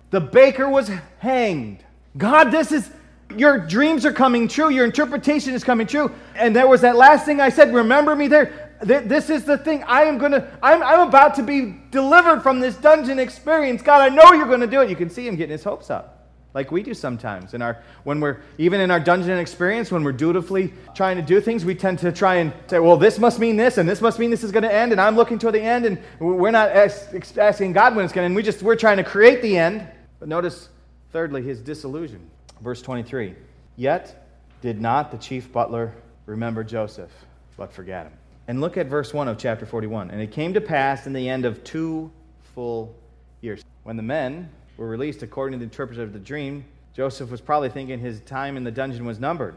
The 0.09 0.19
baker 0.21 0.68
was 0.68 0.92
hanged. 1.19 1.83
God, 2.19 2.51
this 2.51 2.71
is 2.71 2.92
your 3.36 3.57
dreams 3.57 4.06
are 4.06 4.13
coming 4.13 4.48
true. 4.48 4.69
Your 4.69 4.86
interpretation 4.86 5.54
is 5.54 5.63
coming 5.63 5.88
true. 5.88 6.12
And 6.36 6.56
there 6.56 6.68
was 6.68 6.81
that 6.81 6.95
last 6.95 7.25
thing 7.25 7.39
I 7.39 7.50
said, 7.50 7.74
remember 7.74 8.16
me 8.16 8.27
there. 8.27 8.69
This 8.81 9.30
is 9.30 9.44
the 9.44 9.57
thing. 9.57 9.83
I 9.83 10.04
am 10.04 10.18
going 10.18 10.31
to, 10.31 10.48
I'm, 10.63 10.81
I'm 10.81 11.07
about 11.07 11.36
to 11.36 11.44
be 11.44 11.75
delivered 11.92 12.42
from 12.42 12.60
this 12.60 12.75
dungeon 12.75 13.19
experience. 13.19 13.81
God, 13.81 14.01
I 14.01 14.13
know 14.13 14.33
you're 14.33 14.48
going 14.48 14.62
to 14.62 14.68
do 14.68 14.81
it. 14.81 14.89
You 14.89 14.95
can 14.95 15.10
see 15.10 15.27
him 15.27 15.36
getting 15.36 15.51
his 15.51 15.63
hopes 15.63 15.89
up. 15.89 16.19
Like 16.54 16.71
we 16.71 16.81
do 16.81 16.95
sometimes 16.95 17.54
in 17.54 17.62
our 17.62 17.83
when 18.06 18.19
we're 18.19 18.39
even 18.57 18.81
in 18.81 18.89
our 18.89 19.00
dungeon 19.00 19.38
experience 19.38 19.92
when 19.92 20.04
we're 20.04 20.12
dutifully 20.12 20.74
trying 20.95 21.16
to 21.18 21.21
do 21.21 21.39
things 21.39 21.63
we 21.63 21.75
tend 21.75 22.00
to 22.00 22.12
try 22.12 22.38
and 22.38 22.51
say 22.66 22.80
well 22.80 22.98
this 22.98 23.19
must 23.19 23.38
mean 23.38 23.56
this 23.56 23.77
and 23.77 23.88
this 23.88 24.01
must 24.01 24.18
mean 24.18 24.31
this 24.31 24.44
is 24.44 24.51
going 24.51 24.63
to 24.63 24.74
end 24.74 24.92
and 24.92 25.00
I'm 25.00 25.16
looking 25.16 25.38
toward 25.38 25.54
the 25.54 25.62
end 25.62 25.86
and 25.86 26.00
we're 26.19 26.50
not 26.50 26.71
asking 26.71 27.74
God 27.74 27.95
when 27.95 28.04
it's 28.04 28.12
going 28.12 28.24
to 28.24 28.25
end 28.25 28.36
we 28.36 28.42
just 28.42 28.63
we're 28.63 28.75
trying 28.75 28.98
to 28.98 29.04
create 29.04 29.44
the 29.44 29.60
end 29.60 29.88
but 30.19 30.27
notice 30.27 30.69
thirdly 31.11 31.41
his 31.41 31.61
disillusion 31.61 32.29
verse 32.61 32.81
23 32.81 33.35
yet 33.75 34.27
did 34.61 34.81
not 34.81 35.11
the 35.11 35.17
chief 35.17 35.51
butler 35.51 35.94
remember 36.25 36.63
Joseph 36.63 37.11
but 37.57 37.71
forget 37.71 38.06
him 38.06 38.13
and 38.50 38.61
look 38.61 38.77
at 38.77 38.88
verse 38.88 39.13
1 39.13 39.27
of 39.27 39.38
chapter 39.38 39.67
41. 39.67 40.09
And 40.09 40.19
it 40.19 40.31
came 40.31 40.56
to 40.56 40.61
pass 40.61 41.06
in 41.06 41.13
the 41.13 41.29
end 41.29 41.45
of 41.45 41.63
two 41.63 42.09
full 42.56 42.95
years. 43.41 43.63
When 43.83 43.95
the 43.95 44.01
men 44.01 44.50
were 44.75 44.88
released 44.88 45.21
according 45.21 45.59
to 45.59 45.63
the 45.63 45.69
interpretation 45.69 46.01
of 46.03 46.13
the 46.13 46.19
dream, 46.19 46.65
Joseph 46.95 47.29
was 47.29 47.41
probably 47.41 47.69
thinking 47.69 48.00
his 48.00 48.21
time 48.21 48.57
in 48.57 48.63
the 48.63 48.71
dungeon 48.71 49.06
was 49.06 49.19
numbered. 49.19 49.53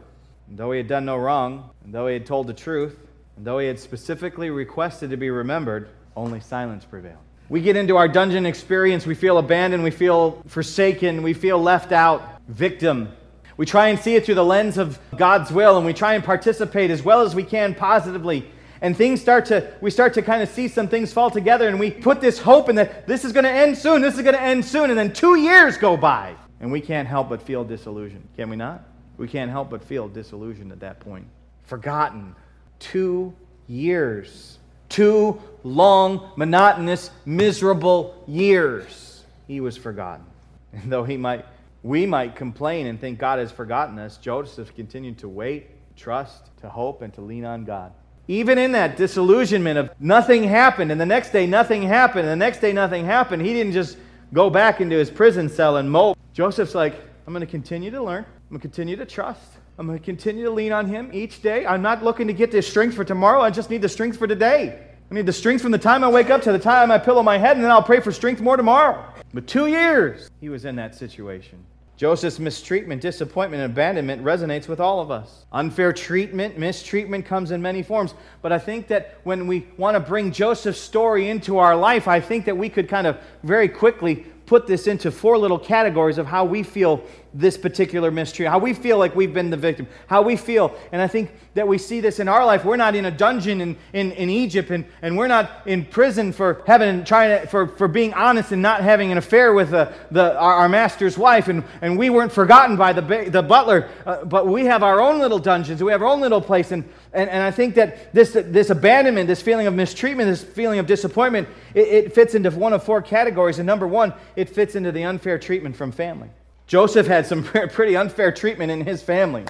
And 0.47 0.59
though 0.59 0.71
he 0.71 0.77
had 0.77 0.87
done 0.87 1.05
no 1.05 1.17
wrong, 1.17 1.71
and 1.83 1.91
though 1.91 2.05
he 2.05 2.13
had 2.13 2.27
told 2.27 2.45
the 2.45 2.53
truth, 2.53 2.99
and 3.35 3.43
though 3.43 3.57
he 3.57 3.65
had 3.65 3.79
specifically 3.79 4.51
requested 4.51 5.09
to 5.09 5.17
be 5.17 5.31
remembered, 5.31 5.89
only 6.15 6.39
silence 6.39 6.85
prevailed. 6.85 7.17
We 7.49 7.61
get 7.61 7.75
into 7.75 7.97
our 7.97 8.07
dungeon 8.07 8.45
experience, 8.45 9.05
we 9.05 9.15
feel 9.15 9.37
abandoned, 9.37 9.83
we 9.83 9.91
feel 9.91 10.41
forsaken, 10.47 11.23
we 11.23 11.33
feel 11.33 11.61
left 11.61 11.91
out, 11.91 12.41
victim. 12.47 13.09
We 13.57 13.65
try 13.65 13.89
and 13.89 13.99
see 13.99 14.15
it 14.15 14.25
through 14.25 14.35
the 14.35 14.45
lens 14.45 14.77
of 14.77 14.97
God's 15.15 15.51
will, 15.51 15.77
and 15.77 15.85
we 15.85 15.93
try 15.93 16.15
and 16.15 16.23
participate 16.23 16.89
as 16.89 17.03
well 17.03 17.21
as 17.21 17.35
we 17.35 17.43
can 17.43 17.75
positively. 17.75 18.49
And 18.81 18.97
things 18.97 19.21
start 19.21 19.45
to 19.45 19.71
we 19.79 19.91
start 19.91 20.13
to 20.15 20.21
kind 20.21 20.41
of 20.43 20.49
see 20.49 20.67
some 20.67 20.89
things 20.89 21.13
fall 21.13 21.31
together 21.31 21.69
and 21.69 21.79
we 21.79 21.89
put 21.89 22.19
this 22.19 22.37
hope 22.37 22.67
in 22.67 22.75
that 22.75 23.07
this 23.07 23.23
is 23.23 23.31
going 23.31 23.45
to 23.45 23.49
end 23.49 23.77
soon 23.77 24.01
this 24.01 24.15
is 24.15 24.21
going 24.21 24.35
to 24.35 24.41
end 24.41 24.65
soon 24.65 24.89
and 24.89 24.99
then 24.99 25.13
two 25.13 25.35
years 25.35 25.77
go 25.77 25.95
by 25.95 26.35
and 26.59 26.69
we 26.69 26.81
can't 26.81 27.07
help 27.07 27.29
but 27.29 27.41
feel 27.41 27.63
disillusioned. 27.63 28.27
Can 28.35 28.49
we 28.49 28.57
not? 28.57 28.83
We 29.17 29.29
can't 29.29 29.49
help 29.49 29.69
but 29.69 29.81
feel 29.83 30.09
disillusioned 30.09 30.73
at 30.73 30.81
that 30.81 30.99
point. 30.99 31.25
Forgotten. 31.63 32.35
Two 32.79 33.33
years 33.67 34.59
two 34.93 35.41
long 35.63 36.31
monotonous 36.35 37.09
miserable 37.25 38.23
years 38.27 39.23
he 39.47 39.59
was 39.59 39.75
forgotten 39.75 40.25
and 40.73 40.91
though 40.91 41.03
he 41.03 41.17
might 41.17 41.45
we 41.81 42.05
might 42.05 42.35
complain 42.35 42.87
and 42.87 43.01
think 43.01 43.19
god 43.19 43.39
has 43.39 43.51
forgotten 43.51 43.97
us 43.99 44.17
joseph 44.17 44.73
continued 44.75 45.17
to 45.17 45.27
wait 45.27 45.69
trust 45.95 46.49
to 46.57 46.69
hope 46.69 47.01
and 47.01 47.13
to 47.13 47.21
lean 47.21 47.43
on 47.43 47.63
god 47.65 47.91
even 48.27 48.57
in 48.57 48.71
that 48.71 48.95
disillusionment 48.95 49.77
of 49.77 49.91
nothing 49.99 50.43
happened, 50.43 50.91
and 50.91 51.01
the 51.01 51.05
next 51.05 51.31
day 51.31 51.45
nothing 51.45 51.83
happened, 51.83 52.21
and 52.21 52.41
the 52.41 52.45
next 52.45 52.59
day 52.59 52.71
nothing 52.71 53.05
happened, 53.05 53.41
he 53.41 53.53
didn't 53.53 53.73
just 53.73 53.97
go 54.31 54.49
back 54.49 54.79
into 54.79 54.95
his 54.95 55.11
prison 55.11 55.49
cell 55.49 55.77
and 55.77 55.91
mope. 55.91 56.17
Joseph's 56.33 56.73
like, 56.73 56.95
I'm 57.27 57.33
going 57.33 57.45
to 57.45 57.51
continue 57.51 57.91
to 57.91 58.01
learn. 58.01 58.23
I'm 58.23 58.49
going 58.49 58.61
to 58.61 58.67
continue 58.67 58.95
to 58.95 59.05
trust. 59.05 59.41
I'm 59.79 59.87
going 59.87 59.97
to 59.97 60.05
continue 60.05 60.43
to 60.43 60.51
lean 60.51 60.71
on 60.71 60.85
him 60.85 61.09
each 61.13 61.41
day. 61.41 61.65
I'm 61.65 61.81
not 61.81 62.03
looking 62.03 62.27
to 62.27 62.33
get 62.33 62.51
this 62.51 62.67
strength 62.67 62.95
for 62.95 63.03
tomorrow. 63.03 63.41
I 63.41 63.49
just 63.49 63.71
need 63.71 63.81
the 63.81 63.89
strength 63.89 64.17
for 64.19 64.27
today. 64.27 64.79
I 65.09 65.13
need 65.15 65.25
the 65.25 65.33
strength 65.33 65.61
from 65.61 65.71
the 65.71 65.79
time 65.79 66.03
I 66.03 66.09
wake 66.09 66.29
up 66.29 66.43
to 66.43 66.51
the 66.51 66.59
time 66.59 66.91
I 66.91 66.99
pillow 66.99 67.23
my 67.23 67.39
head, 67.39 67.57
and 67.57 67.63
then 67.63 67.71
I'll 67.71 67.83
pray 67.83 67.99
for 67.99 68.11
strength 68.11 68.39
more 68.39 68.55
tomorrow. 68.55 69.03
But 69.33 69.47
two 69.47 69.65
years, 69.65 70.29
he 70.41 70.49
was 70.49 70.65
in 70.65 70.75
that 70.75 70.93
situation. 70.93 71.65
Joseph's 71.97 72.39
mistreatment, 72.39 73.01
disappointment, 73.01 73.63
and 73.63 73.71
abandonment 73.71 74.23
resonates 74.23 74.67
with 74.67 74.79
all 74.79 74.99
of 74.99 75.09
us. 75.09 75.45
Unfair 75.51 75.91
treatment, 75.91 76.57
mistreatment 76.57 77.25
comes 77.25 77.51
in 77.51 77.61
many 77.61 77.81
forms. 77.81 78.13
But 78.41 78.51
I 78.51 78.59
think 78.59 78.87
that 78.87 79.19
when 79.23 79.47
we 79.47 79.67
want 79.77 79.95
to 79.95 79.99
bring 79.99 80.31
Joseph's 80.31 80.79
story 80.79 81.29
into 81.29 81.57
our 81.57 81.75
life, 81.75 82.07
I 82.07 82.19
think 82.19 82.45
that 82.45 82.57
we 82.57 82.69
could 82.69 82.89
kind 82.89 83.07
of 83.07 83.17
very 83.43 83.69
quickly 83.69 84.25
put 84.45 84.67
this 84.67 84.87
into 84.87 85.11
four 85.11 85.37
little 85.37 85.59
categories 85.59 86.17
of 86.17 86.25
how 86.25 86.45
we 86.45 86.63
feel 86.63 87.03
this 87.33 87.57
particular 87.57 88.11
mystery, 88.11 88.45
how 88.45 88.59
we 88.59 88.73
feel 88.73 88.97
like 88.97 89.15
we've 89.15 89.33
been 89.33 89.49
the 89.49 89.57
victim, 89.57 89.87
how 90.07 90.21
we 90.21 90.35
feel. 90.35 90.75
And 90.91 91.01
I 91.01 91.07
think 91.07 91.31
that 91.55 91.67
we 91.67 91.77
see 91.77 91.99
this 91.99 92.19
in 92.19 92.27
our 92.27 92.45
life. 92.45 92.63
We're 92.63 92.77
not 92.77 92.95
in 92.95 93.05
a 93.05 93.11
dungeon 93.11 93.61
in, 93.61 93.77
in, 93.93 94.11
in 94.11 94.29
Egypt, 94.29 94.69
and, 94.69 94.85
and 95.01 95.17
we're 95.17 95.27
not 95.27 95.49
in 95.65 95.85
prison 95.85 96.31
for 96.31 96.61
having 96.67 97.03
trying 97.03 97.41
to, 97.41 97.47
for, 97.47 97.67
for 97.67 97.87
being 97.87 98.13
honest 98.13 98.51
and 98.51 98.61
not 98.61 98.81
having 98.81 99.11
an 99.11 99.17
affair 99.17 99.53
with 99.53 99.71
the, 99.71 99.91
the, 100.11 100.37
our, 100.37 100.53
our 100.53 100.69
master's 100.69 101.17
wife, 101.17 101.47
and, 101.47 101.63
and 101.81 101.97
we 101.97 102.09
weren't 102.09 102.31
forgotten 102.31 102.77
by 102.77 102.93
the, 102.93 103.01
the 103.29 103.41
butler, 103.41 103.89
uh, 104.05 104.23
but 104.25 104.47
we 104.47 104.65
have 104.65 104.83
our 104.83 105.01
own 105.01 105.19
little 105.19 105.39
dungeons, 105.39 105.83
we 105.83 105.91
have 105.91 106.01
our 106.01 106.07
own 106.07 106.21
little 106.21 106.41
place. 106.41 106.71
And, 106.71 106.83
and, 107.13 107.29
and 107.29 107.43
I 107.43 107.51
think 107.51 107.75
that 107.75 108.13
this, 108.13 108.31
this 108.33 108.69
abandonment, 108.69 109.27
this 109.27 109.41
feeling 109.41 109.67
of 109.67 109.73
mistreatment, 109.73 110.29
this 110.29 110.43
feeling 110.43 110.79
of 110.79 110.87
disappointment, 110.87 111.47
it, 111.73 111.87
it 111.87 112.15
fits 112.15 112.35
into 112.35 112.51
one 112.51 112.73
of 112.73 112.83
four 112.83 113.01
categories. 113.01 113.59
And 113.59 113.67
number 113.67 113.87
one, 113.87 114.13
it 114.35 114.49
fits 114.49 114.75
into 114.75 114.91
the 114.91 115.03
unfair 115.03 115.39
treatment 115.39 115.75
from 115.75 115.91
family. 115.91 116.29
Joseph 116.67 117.07
had 117.07 117.25
some 117.25 117.43
pretty 117.71 117.95
unfair 117.95 118.31
treatment 118.31 118.71
in 118.71 118.81
his 118.81 119.01
family. 119.01 119.45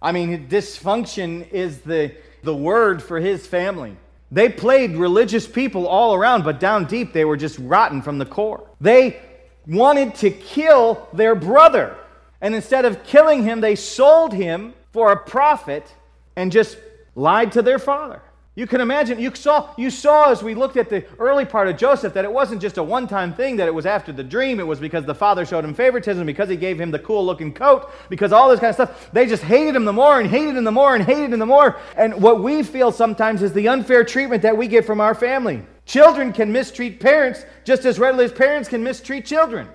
I 0.00 0.12
mean, 0.12 0.48
dysfunction 0.48 1.50
is 1.50 1.80
the, 1.80 2.12
the 2.42 2.54
word 2.54 3.02
for 3.02 3.18
his 3.18 3.46
family. 3.46 3.96
They 4.30 4.48
played 4.48 4.96
religious 4.96 5.46
people 5.46 5.86
all 5.86 6.14
around, 6.14 6.44
but 6.44 6.60
down 6.60 6.86
deep 6.86 7.12
they 7.12 7.24
were 7.24 7.36
just 7.36 7.58
rotten 7.58 8.02
from 8.02 8.18
the 8.18 8.26
core. 8.26 8.68
They 8.80 9.20
wanted 9.66 10.14
to 10.16 10.30
kill 10.30 11.08
their 11.12 11.34
brother. 11.34 11.96
And 12.40 12.54
instead 12.54 12.84
of 12.84 13.04
killing 13.04 13.44
him, 13.44 13.60
they 13.60 13.74
sold 13.74 14.32
him 14.32 14.74
for 14.92 15.12
a 15.12 15.16
profit 15.16 15.92
and 16.34 16.52
just 16.52 16.76
lied 17.14 17.52
to 17.52 17.62
their 17.62 17.78
father. 17.78 18.20
You 18.56 18.66
can 18.66 18.80
imagine, 18.80 19.20
you 19.20 19.34
saw, 19.34 19.68
you 19.76 19.90
saw 19.90 20.30
as 20.30 20.42
we 20.42 20.54
looked 20.54 20.78
at 20.78 20.88
the 20.88 21.04
early 21.18 21.44
part 21.44 21.68
of 21.68 21.76
Joseph 21.76 22.14
that 22.14 22.24
it 22.24 22.32
wasn't 22.32 22.62
just 22.62 22.78
a 22.78 22.82
one 22.82 23.06
time 23.06 23.34
thing, 23.34 23.56
that 23.56 23.68
it 23.68 23.74
was 23.74 23.84
after 23.84 24.12
the 24.12 24.24
dream. 24.24 24.60
It 24.60 24.66
was 24.66 24.80
because 24.80 25.04
the 25.04 25.14
father 25.14 25.44
showed 25.44 25.62
him 25.62 25.74
favoritism, 25.74 26.24
because 26.24 26.48
he 26.48 26.56
gave 26.56 26.80
him 26.80 26.90
the 26.90 26.98
cool 26.98 27.24
looking 27.24 27.52
coat, 27.52 27.90
because 28.08 28.32
all 28.32 28.48
this 28.48 28.58
kind 28.58 28.70
of 28.70 28.74
stuff. 28.74 29.10
They 29.12 29.26
just 29.26 29.42
hated 29.42 29.76
him 29.76 29.84
the 29.84 29.92
more 29.92 30.18
and 30.18 30.30
hated 30.30 30.56
him 30.56 30.64
the 30.64 30.72
more 30.72 30.94
and 30.94 31.04
hated 31.04 31.34
him 31.34 31.38
the 31.38 31.44
more. 31.44 31.78
And 31.98 32.22
what 32.22 32.42
we 32.42 32.62
feel 32.62 32.92
sometimes 32.92 33.42
is 33.42 33.52
the 33.52 33.68
unfair 33.68 34.04
treatment 34.04 34.40
that 34.40 34.56
we 34.56 34.68
get 34.68 34.86
from 34.86 35.02
our 35.02 35.14
family. 35.14 35.62
Children 35.84 36.32
can 36.32 36.50
mistreat 36.50 36.98
parents 36.98 37.44
just 37.64 37.84
as 37.84 37.98
readily 37.98 38.24
as 38.24 38.32
parents 38.32 38.70
can 38.70 38.82
mistreat 38.82 39.26
children. 39.26 39.68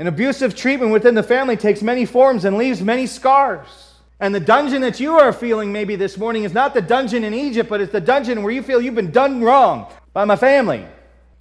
An 0.00 0.08
abusive 0.08 0.56
treatment 0.56 0.90
within 0.90 1.14
the 1.14 1.22
family 1.22 1.56
takes 1.56 1.82
many 1.82 2.04
forms 2.04 2.44
and 2.44 2.56
leaves 2.56 2.82
many 2.82 3.06
scars. 3.06 3.93
And 4.20 4.34
the 4.34 4.40
dungeon 4.40 4.82
that 4.82 5.00
you 5.00 5.14
are 5.14 5.32
feeling 5.32 5.72
maybe 5.72 5.96
this 5.96 6.16
morning 6.16 6.44
is 6.44 6.54
not 6.54 6.72
the 6.72 6.80
dungeon 6.80 7.24
in 7.24 7.34
Egypt, 7.34 7.68
but 7.68 7.80
it's 7.80 7.92
the 7.92 8.00
dungeon 8.00 8.42
where 8.42 8.52
you 8.52 8.62
feel 8.62 8.80
you've 8.80 8.94
been 8.94 9.10
done 9.10 9.42
wrong 9.42 9.92
by 10.12 10.24
my 10.24 10.36
family. 10.36 10.86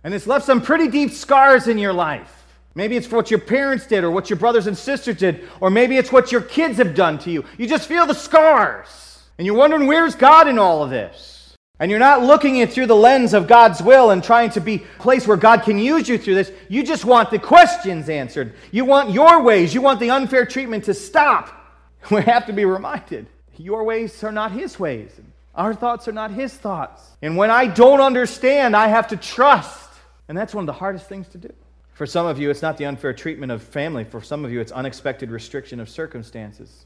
And 0.03 0.13
it's 0.13 0.27
left 0.27 0.45
some 0.45 0.61
pretty 0.61 0.87
deep 0.87 1.11
scars 1.11 1.67
in 1.67 1.77
your 1.77 1.93
life. 1.93 2.45
Maybe 2.75 2.97
it's 2.97 3.05
for 3.05 3.17
what 3.17 3.29
your 3.29 3.39
parents 3.39 3.85
did, 3.85 4.03
or 4.03 4.09
what 4.09 4.29
your 4.29 4.39
brothers 4.39 4.65
and 4.65 4.75
sisters 4.75 5.17
did, 5.17 5.47
or 5.61 5.69
maybe 5.69 5.97
it's 5.97 6.11
what 6.11 6.31
your 6.31 6.41
kids 6.41 6.77
have 6.79 6.95
done 6.95 7.19
to 7.19 7.31
you. 7.31 7.45
You 7.59 7.67
just 7.67 7.87
feel 7.87 8.07
the 8.07 8.15
scars. 8.15 9.23
And 9.37 9.45
you're 9.45 9.55
wondering, 9.55 9.87
where's 9.87 10.15
God 10.15 10.47
in 10.47 10.57
all 10.57 10.83
of 10.83 10.89
this? 10.89 11.55
And 11.79 11.91
you're 11.91 11.99
not 11.99 12.23
looking 12.23 12.57
it 12.57 12.71
through 12.71 12.87
the 12.87 12.95
lens 12.95 13.33
of 13.33 13.47
God's 13.47 13.81
will 13.81 14.09
and 14.09 14.23
trying 14.23 14.49
to 14.51 14.61
be 14.61 14.75
a 14.75 15.01
place 15.01 15.27
where 15.27 15.37
God 15.37 15.63
can 15.63 15.77
use 15.77 16.09
you 16.09 16.17
through 16.17 16.35
this. 16.35 16.51
You 16.69 16.83
just 16.83 17.05
want 17.05 17.29
the 17.29 17.39
questions 17.39 18.09
answered. 18.09 18.53
You 18.71 18.85
want 18.85 19.11
your 19.11 19.41
ways. 19.43 19.73
You 19.73 19.81
want 19.81 19.99
the 19.99 20.09
unfair 20.09 20.45
treatment 20.45 20.85
to 20.85 20.93
stop. 20.93 21.62
We 22.11 22.21
have 22.23 22.45
to 22.47 22.53
be 22.53 22.65
reminded 22.65 23.27
your 23.57 23.83
ways 23.83 24.23
are 24.23 24.31
not 24.31 24.51
his 24.51 24.79
ways. 24.79 25.11
Our 25.55 25.73
thoughts 25.73 26.07
are 26.07 26.13
not 26.13 26.31
his 26.31 26.53
thoughts. 26.53 27.03
And 27.21 27.37
when 27.37 27.51
I 27.51 27.67
don't 27.67 28.01
understand, 28.01 28.75
I 28.75 28.87
have 28.87 29.07
to 29.09 29.17
trust. 29.17 29.89
And 30.27 30.37
that's 30.37 30.53
one 30.53 30.63
of 30.63 30.67
the 30.67 30.73
hardest 30.73 31.07
things 31.07 31.27
to 31.29 31.37
do. 31.37 31.53
For 31.93 32.07
some 32.07 32.25
of 32.25 32.39
you, 32.39 32.49
it's 32.49 32.63
not 32.63 32.77
the 32.77 32.85
unfair 32.85 33.13
treatment 33.13 33.51
of 33.51 33.61
family. 33.61 34.03
For 34.03 34.21
some 34.21 34.43
of 34.43 34.51
you, 34.51 34.59
it's 34.59 34.71
unexpected 34.71 35.29
restriction 35.29 35.79
of 35.79 35.89
circumstances. 35.89 36.85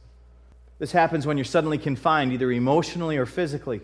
This 0.80 0.92
happens 0.92 1.26
when 1.26 1.38
you're 1.38 1.46
suddenly 1.46 1.78
confined, 1.78 2.34
either 2.34 2.52
emotionally 2.52 3.16
or 3.18 3.26
physically. 3.26 3.82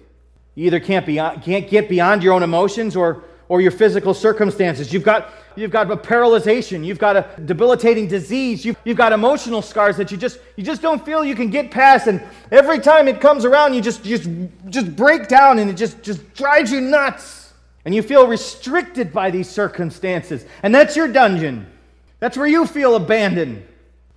You 0.56 0.68
either 0.68 0.82
can't, 0.82 1.06
be, 1.06 1.16
can't 1.16 1.70
get 1.70 1.88
beyond 1.88 2.22
your 2.22 2.34
own 2.34 2.44
emotions 2.44 2.96
or 2.96 3.24
or 3.54 3.62
your 3.62 3.70
physical 3.70 4.16
circumstances. 4.16 4.92
You've 4.92 5.04
got, 5.04 5.32
you've 5.56 5.70
got 5.70 5.92
a 5.92 5.96
paralyzation. 5.96 6.84
You've 6.84 6.98
got 6.98 7.16
a 7.16 7.28
debilitating 7.46 8.08
disease. 8.08 8.66
You've, 8.66 8.78
you've 8.84 8.98
got 8.98 9.14
emotional 9.14 9.62
scars 9.62 9.96
that 9.98 10.10
you 10.10 10.18
just, 10.18 10.40
you 10.56 10.64
just 10.64 10.82
don't 10.82 11.06
feel 11.06 11.24
you 11.24 11.36
can 11.36 11.52
get 11.52 11.70
past. 11.70 12.08
And 12.08 12.20
every 12.52 12.80
time 12.80 13.08
it 13.08 13.22
comes 13.22 13.46
around, 13.46 13.76
you 13.76 13.82
just, 13.82 14.04
just, 14.04 14.28
just 14.70 14.96
break 14.96 15.28
down 15.28 15.60
and 15.60 15.70
it 15.70 15.76
just, 15.76 16.02
just 16.02 16.34
drives 16.34 16.72
you 16.72 16.82
nuts. 16.82 17.54
And 17.86 17.94
you 17.94 18.02
feel 18.02 18.26
restricted 18.26 19.14
by 19.14 19.30
these 19.30 19.50
circumstances. 19.50 20.48
And 20.64 20.74
that's 20.74 20.96
your 20.96 21.08
dungeon. 21.08 21.68
That's 22.20 22.36
where 22.36 22.48
you 22.48 22.66
feel 22.66 22.96
abandoned. 22.96 23.64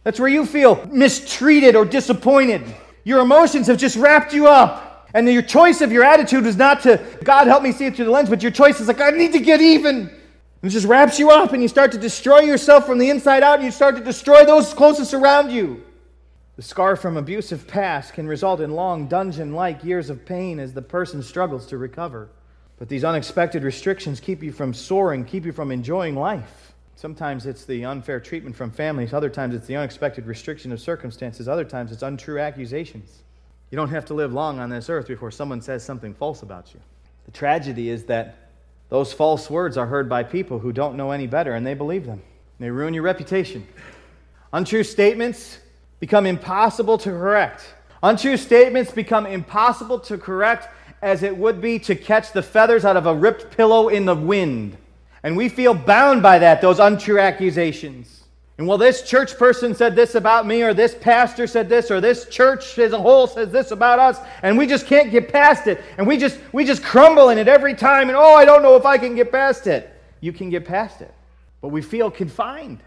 That's 0.02 0.18
where 0.18 0.30
you 0.30 0.46
feel 0.46 0.82
mistreated 0.86 1.76
or 1.76 1.84
disappointed. 1.84 2.62
Your 3.04 3.20
emotions 3.20 3.66
have 3.66 3.76
just 3.76 3.96
wrapped 3.96 4.32
you 4.32 4.46
up. 4.46 4.85
And 5.14 5.28
your 5.28 5.42
choice 5.42 5.80
of 5.80 5.92
your 5.92 6.04
attitude 6.04 6.46
is 6.46 6.56
not 6.56 6.82
to, 6.82 7.02
God, 7.24 7.46
help 7.46 7.62
me 7.62 7.72
see 7.72 7.86
it 7.86 7.96
through 7.96 8.06
the 8.06 8.10
lens, 8.10 8.28
but 8.28 8.42
your 8.42 8.52
choice 8.52 8.80
is 8.80 8.88
like, 8.88 9.00
I 9.00 9.10
need 9.10 9.32
to 9.32 9.40
get 9.40 9.60
even. 9.60 9.96
And 10.62 10.70
it 10.70 10.70
just 10.70 10.86
wraps 10.86 11.18
you 11.18 11.30
up, 11.30 11.52
and 11.52 11.62
you 11.62 11.68
start 11.68 11.92
to 11.92 11.98
destroy 11.98 12.40
yourself 12.40 12.86
from 12.86 12.98
the 12.98 13.08
inside 13.08 13.42
out, 13.42 13.56
and 13.56 13.64
you 13.64 13.70
start 13.70 13.96
to 13.96 14.04
destroy 14.04 14.44
those 14.44 14.74
closest 14.74 15.14
around 15.14 15.50
you. 15.50 15.82
The 16.56 16.62
scar 16.62 16.96
from 16.96 17.16
abusive 17.16 17.68
past 17.68 18.14
can 18.14 18.26
result 18.26 18.60
in 18.60 18.70
long 18.70 19.08
dungeon 19.08 19.52
like 19.52 19.84
years 19.84 20.08
of 20.08 20.24
pain 20.24 20.58
as 20.58 20.72
the 20.72 20.82
person 20.82 21.22
struggles 21.22 21.66
to 21.66 21.78
recover. 21.78 22.30
But 22.78 22.88
these 22.88 23.04
unexpected 23.04 23.62
restrictions 23.62 24.20
keep 24.20 24.42
you 24.42 24.52
from 24.52 24.74
soaring, 24.74 25.24
keep 25.24 25.44
you 25.44 25.52
from 25.52 25.70
enjoying 25.70 26.14
life. 26.14 26.72
Sometimes 26.94 27.44
it's 27.44 27.66
the 27.66 27.84
unfair 27.84 28.20
treatment 28.20 28.56
from 28.56 28.70
families, 28.70 29.12
other 29.12 29.28
times 29.28 29.54
it's 29.54 29.66
the 29.66 29.76
unexpected 29.76 30.26
restriction 30.26 30.72
of 30.72 30.80
circumstances, 30.80 31.46
other 31.46 31.64
times 31.64 31.92
it's 31.92 32.02
untrue 32.02 32.38
accusations. 32.38 33.22
You 33.70 33.76
don't 33.76 33.90
have 33.90 34.04
to 34.06 34.14
live 34.14 34.32
long 34.32 34.58
on 34.58 34.70
this 34.70 34.88
earth 34.88 35.08
before 35.08 35.30
someone 35.30 35.60
says 35.60 35.84
something 35.84 36.14
false 36.14 36.42
about 36.42 36.72
you. 36.72 36.80
The 37.24 37.32
tragedy 37.32 37.90
is 37.90 38.04
that 38.04 38.50
those 38.88 39.12
false 39.12 39.50
words 39.50 39.76
are 39.76 39.86
heard 39.86 40.08
by 40.08 40.22
people 40.22 40.58
who 40.58 40.72
don't 40.72 40.96
know 40.96 41.10
any 41.10 41.26
better 41.26 41.54
and 41.54 41.66
they 41.66 41.74
believe 41.74 42.06
them. 42.06 42.22
They 42.60 42.70
ruin 42.70 42.94
your 42.94 43.02
reputation. 43.02 43.66
Untrue 44.52 44.84
statements 44.84 45.58
become 45.98 46.26
impossible 46.26 46.96
to 46.98 47.10
correct. 47.10 47.74
Untrue 48.02 48.36
statements 48.36 48.92
become 48.92 49.26
impossible 49.26 49.98
to 50.00 50.16
correct 50.16 50.68
as 51.02 51.22
it 51.22 51.36
would 51.36 51.60
be 51.60 51.78
to 51.80 51.94
catch 51.94 52.32
the 52.32 52.42
feathers 52.42 52.84
out 52.84 52.96
of 52.96 53.06
a 53.06 53.14
ripped 53.14 53.56
pillow 53.56 53.88
in 53.88 54.04
the 54.04 54.14
wind. 54.14 54.76
And 55.22 55.36
we 55.36 55.48
feel 55.48 55.74
bound 55.74 56.22
by 56.22 56.38
that, 56.38 56.60
those 56.60 56.78
untrue 56.78 57.18
accusations. 57.18 58.22
And 58.58 58.66
well, 58.66 58.78
this 58.78 59.02
church 59.02 59.36
person 59.36 59.74
said 59.74 59.94
this 59.94 60.14
about 60.14 60.46
me, 60.46 60.62
or 60.62 60.72
this 60.72 60.94
pastor 60.94 61.46
said 61.46 61.68
this, 61.68 61.90
or 61.90 62.00
this 62.00 62.26
church 62.28 62.78
as 62.78 62.92
a 62.92 62.98
whole 62.98 63.26
says 63.26 63.50
this 63.50 63.70
about 63.70 63.98
us, 63.98 64.18
and 64.42 64.56
we 64.56 64.66
just 64.66 64.86
can't 64.86 65.10
get 65.10 65.30
past 65.30 65.66
it. 65.66 65.82
And 65.98 66.06
we 66.06 66.16
just 66.16 66.40
we 66.52 66.64
just 66.64 66.82
crumble 66.82 67.28
in 67.28 67.38
it 67.38 67.48
every 67.48 67.74
time, 67.74 68.08
and 68.08 68.16
oh, 68.16 68.34
I 68.34 68.46
don't 68.46 68.62
know 68.62 68.76
if 68.76 68.86
I 68.86 68.96
can 68.96 69.14
get 69.14 69.30
past 69.30 69.66
it. 69.66 69.92
You 70.20 70.32
can 70.32 70.48
get 70.48 70.64
past 70.64 71.02
it. 71.02 71.12
But 71.60 71.68
we 71.68 71.82
feel 71.82 72.10
confined. 72.10 72.82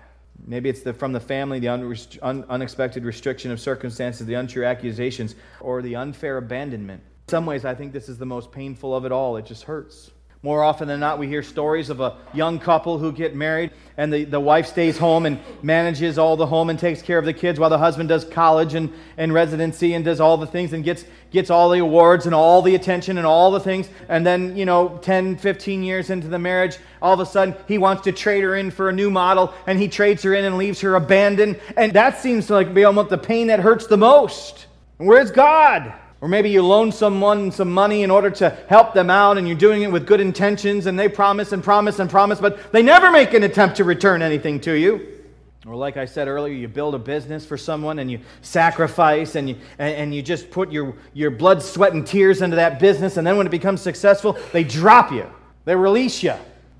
Maybe 0.46 0.70
it's 0.70 0.82
the, 0.82 0.94
from 0.94 1.12
the 1.12 1.20
family, 1.20 1.60
the 1.60 1.68
un, 1.68 2.46
unexpected 2.50 3.04
restriction 3.04 3.52
of 3.52 3.60
circumstances, 3.60 4.26
the 4.26 4.36
untrue 4.36 4.66
accusations, 4.66 5.36
or 5.60 5.82
the 5.82 5.96
unfair 5.96 6.38
abandonment. 6.38 7.04
In 7.28 7.32
some 7.32 7.46
ways, 7.46 7.66
I 7.66 7.76
think 7.76 7.94
this 7.94 8.10
is 8.10 8.18
the 8.18 8.26
most 8.26 8.52
painful 8.52 8.96
of 8.96 9.06
it 9.06 9.12
all. 9.12 9.38
It 9.38 9.46
just 9.46 9.64
hurts. 9.64 10.12
More 10.42 10.64
often 10.64 10.88
than 10.88 11.02
not, 11.02 11.20
we 11.20 11.28
hear 11.28 11.44
stories 11.44 11.90
of 11.90 12.00
a 12.00 12.16
young 12.34 12.60
couple 12.60 12.98
who 12.98 13.12
get 13.12 13.36
married 13.36 13.72
and 13.98 14.14
the, 14.14 14.24
the 14.24 14.40
wife 14.40 14.68
stays 14.68 14.98
home 14.98 15.26
and 15.26 15.38
manages 15.62 16.18
all 16.18 16.38
the 16.38 16.46
home 16.46 16.70
and 16.70 16.80
takes 16.80 17.02
care 17.02 17.18
of 17.18 17.26
the 17.26 17.34
kids 17.34 17.60
while 17.60 17.70
the 17.70 17.78
husband 17.78 18.08
does 18.08 18.24
college 18.24 18.74
and, 18.74 18.94
and 19.18 19.34
residency 19.34 19.96
and 19.96 20.06
does 20.06 20.22
all 20.22 20.38
the 20.38 20.48
things 20.48 20.72
and 20.72 20.86
gets, 20.86 21.04
gets 21.32 21.50
all 21.50 21.70
the 21.70 21.80
awards 21.80 22.26
and 22.26 22.34
all 22.34 22.62
the 22.62 22.74
attention 22.74 23.18
and 23.18 23.28
all 23.28 23.52
the 23.52 23.60
things. 23.60 23.90
And 24.08 24.26
then, 24.26 24.56
you 24.56 24.64
know, 24.64 24.98
10, 25.02 25.36
15 25.36 25.84
years 25.84 26.10
into 26.10 26.30
the 26.30 26.40
marriage, 26.40 26.78
all 27.02 27.16
of 27.16 27.20
a 27.20 27.26
sudden 27.26 27.54
he 27.68 27.78
wants 27.78 28.04
to 28.04 28.14
trade 28.14 28.46
her 28.46 28.56
in 28.56 28.72
for 28.72 28.88
a 28.88 28.94
new 28.94 29.12
model 29.12 29.54
and 29.68 29.78
he 29.78 29.90
trades 29.90 30.24
her 30.24 30.34
in 30.34 30.46
and 30.46 30.58
leaves 30.58 30.80
her 30.80 30.96
abandoned. 30.96 31.60
And 31.76 31.92
that 31.92 32.22
seems 32.22 32.48
to 32.48 32.54
like 32.54 32.74
be 32.74 32.86
almost 32.86 33.10
the 33.10 33.18
pain 33.18 33.48
that 33.48 33.60
hurts 33.60 33.88
the 33.88 33.98
most. 33.98 34.68
Where's 34.96 35.32
God? 35.32 35.94
Or 36.22 36.28
maybe 36.28 36.50
you 36.50 36.62
loan 36.62 36.92
someone 36.92 37.52
some 37.52 37.72
money 37.72 38.04
in 38.04 38.12
order 38.12 38.30
to 38.30 38.50
help 38.68 38.94
them 38.94 39.10
out 39.10 39.38
and 39.38 39.48
you're 39.48 39.58
doing 39.58 39.84
it 39.84 39.92
with 39.92 40.06
good 40.06 40.20
intentions 40.20 40.86
and 40.86 41.00
they 41.00 41.08
promise 41.08 41.54
and 41.54 41.64
promise 41.64 42.00
and 42.00 42.10
promise, 42.10 42.40
but 42.40 42.72
they 42.74 42.82
never 42.82 43.10
make 43.10 43.34
an 43.34 43.44
attempt 43.44 43.78
to 43.78 43.86
return 43.86 44.22
anything 44.22 44.60
to 44.62 44.74
you. 44.74 45.20
Or, 45.66 45.76
like 45.76 45.98
I 45.98 46.06
said 46.06 46.28
earlier, 46.28 46.54
you 46.54 46.68
build 46.68 46.96
a 46.96 47.00
business 47.00 47.46
for 47.46 47.58
someone 47.58 48.00
and 48.00 48.10
you 48.10 48.20
sacrifice 48.42 49.36
and 49.36 49.50
you, 49.50 49.58
and, 49.78 50.16
you 50.16 50.22
just 50.22 50.50
put 50.52 50.72
your, 50.72 50.96
your 51.14 51.32
blood, 51.32 51.62
sweat, 51.62 51.94
and 51.94 52.08
tears 52.08 52.42
into 52.42 52.56
that 52.56 52.80
business, 52.80 53.18
and 53.18 53.28
then 53.28 53.36
when 53.38 53.46
it 53.46 53.50
becomes 53.52 53.82
successful, 53.82 54.38
they 54.54 54.64
drop 54.64 55.12
you, 55.12 55.30
they 55.66 55.76
release 55.76 56.24
you, 56.24 56.34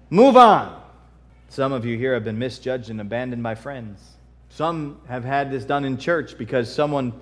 move 0.10 0.38
on. 0.38 0.82
Some 1.50 1.74
of 1.74 1.86
you 1.86 1.98
here 1.98 2.14
have 2.14 2.24
been 2.24 2.40
misjudged 2.40 2.90
and 2.90 3.02
abandoned 3.02 3.44
by 3.44 3.56
friends. 3.56 4.02
Some 4.50 5.00
have 5.08 5.26
had 5.26 5.52
this 5.52 5.66
done 5.66 5.84
in 5.84 5.98
church 5.98 6.38
because 6.38 6.74
someone 6.74 7.14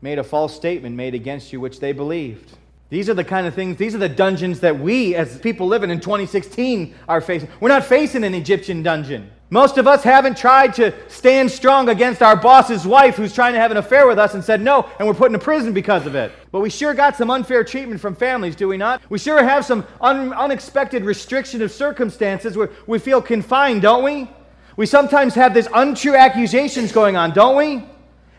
made 0.00 0.18
a 0.18 0.24
false 0.24 0.54
statement 0.54 0.96
made 0.96 1.14
against 1.14 1.52
you, 1.52 1.60
which 1.60 1.80
they 1.80 1.92
believed. 1.92 2.56
These 2.88 3.08
are 3.08 3.14
the 3.14 3.24
kind 3.24 3.46
of 3.46 3.54
things, 3.54 3.76
these 3.76 3.94
are 3.94 3.98
the 3.98 4.08
dungeons 4.08 4.60
that 4.60 4.78
we, 4.78 5.16
as 5.16 5.38
people 5.40 5.66
living 5.66 5.90
in 5.90 5.98
2016, 6.00 6.94
are 7.08 7.20
facing. 7.20 7.48
We're 7.60 7.68
not 7.68 7.84
facing 7.84 8.22
an 8.22 8.34
Egyptian 8.34 8.82
dungeon. 8.82 9.30
Most 9.50 9.78
of 9.78 9.86
us 9.86 10.02
haven't 10.02 10.36
tried 10.36 10.74
to 10.74 10.92
stand 11.08 11.50
strong 11.50 11.88
against 11.88 12.20
our 12.20 12.36
boss's 12.36 12.84
wife 12.84 13.16
who's 13.16 13.32
trying 13.32 13.54
to 13.54 13.60
have 13.60 13.70
an 13.70 13.76
affair 13.76 14.06
with 14.08 14.18
us 14.18 14.34
and 14.34 14.42
said 14.42 14.60
no, 14.60 14.88
and 14.98 15.06
we're 15.06 15.14
put 15.14 15.30
in 15.30 15.34
a 15.36 15.40
prison 15.40 15.72
because 15.72 16.04
of 16.04 16.16
it. 16.16 16.32
But 16.50 16.60
we 16.60 16.70
sure 16.70 16.94
got 16.94 17.16
some 17.16 17.30
unfair 17.30 17.62
treatment 17.62 18.00
from 18.00 18.16
families, 18.16 18.56
do 18.56 18.66
we 18.66 18.76
not? 18.76 19.02
We 19.08 19.18
sure 19.18 19.42
have 19.42 19.64
some 19.64 19.86
un- 20.00 20.32
unexpected 20.32 21.04
restriction 21.04 21.62
of 21.62 21.70
circumstances 21.70 22.56
where 22.56 22.70
we 22.88 22.98
feel 22.98 23.22
confined, 23.22 23.82
don't 23.82 24.02
we? 24.02 24.28
We 24.76 24.86
sometimes 24.86 25.34
have 25.34 25.54
these 25.54 25.68
untrue 25.72 26.16
accusations 26.16 26.92
going 26.92 27.16
on, 27.16 27.32
don't 27.32 27.56
we? 27.56 27.84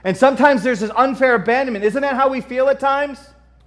And 0.07 0.15
sometimes 0.15 0.63
there's 0.63 0.79
this 0.79 0.91
unfair 0.95 1.35
abandonment. 1.35 1.83
Isn't 1.83 2.01
that 2.01 2.15
how 2.15 2.29
we 2.29 2.39
feel 2.39 2.69
at 2.69 2.79
times? 2.79 3.19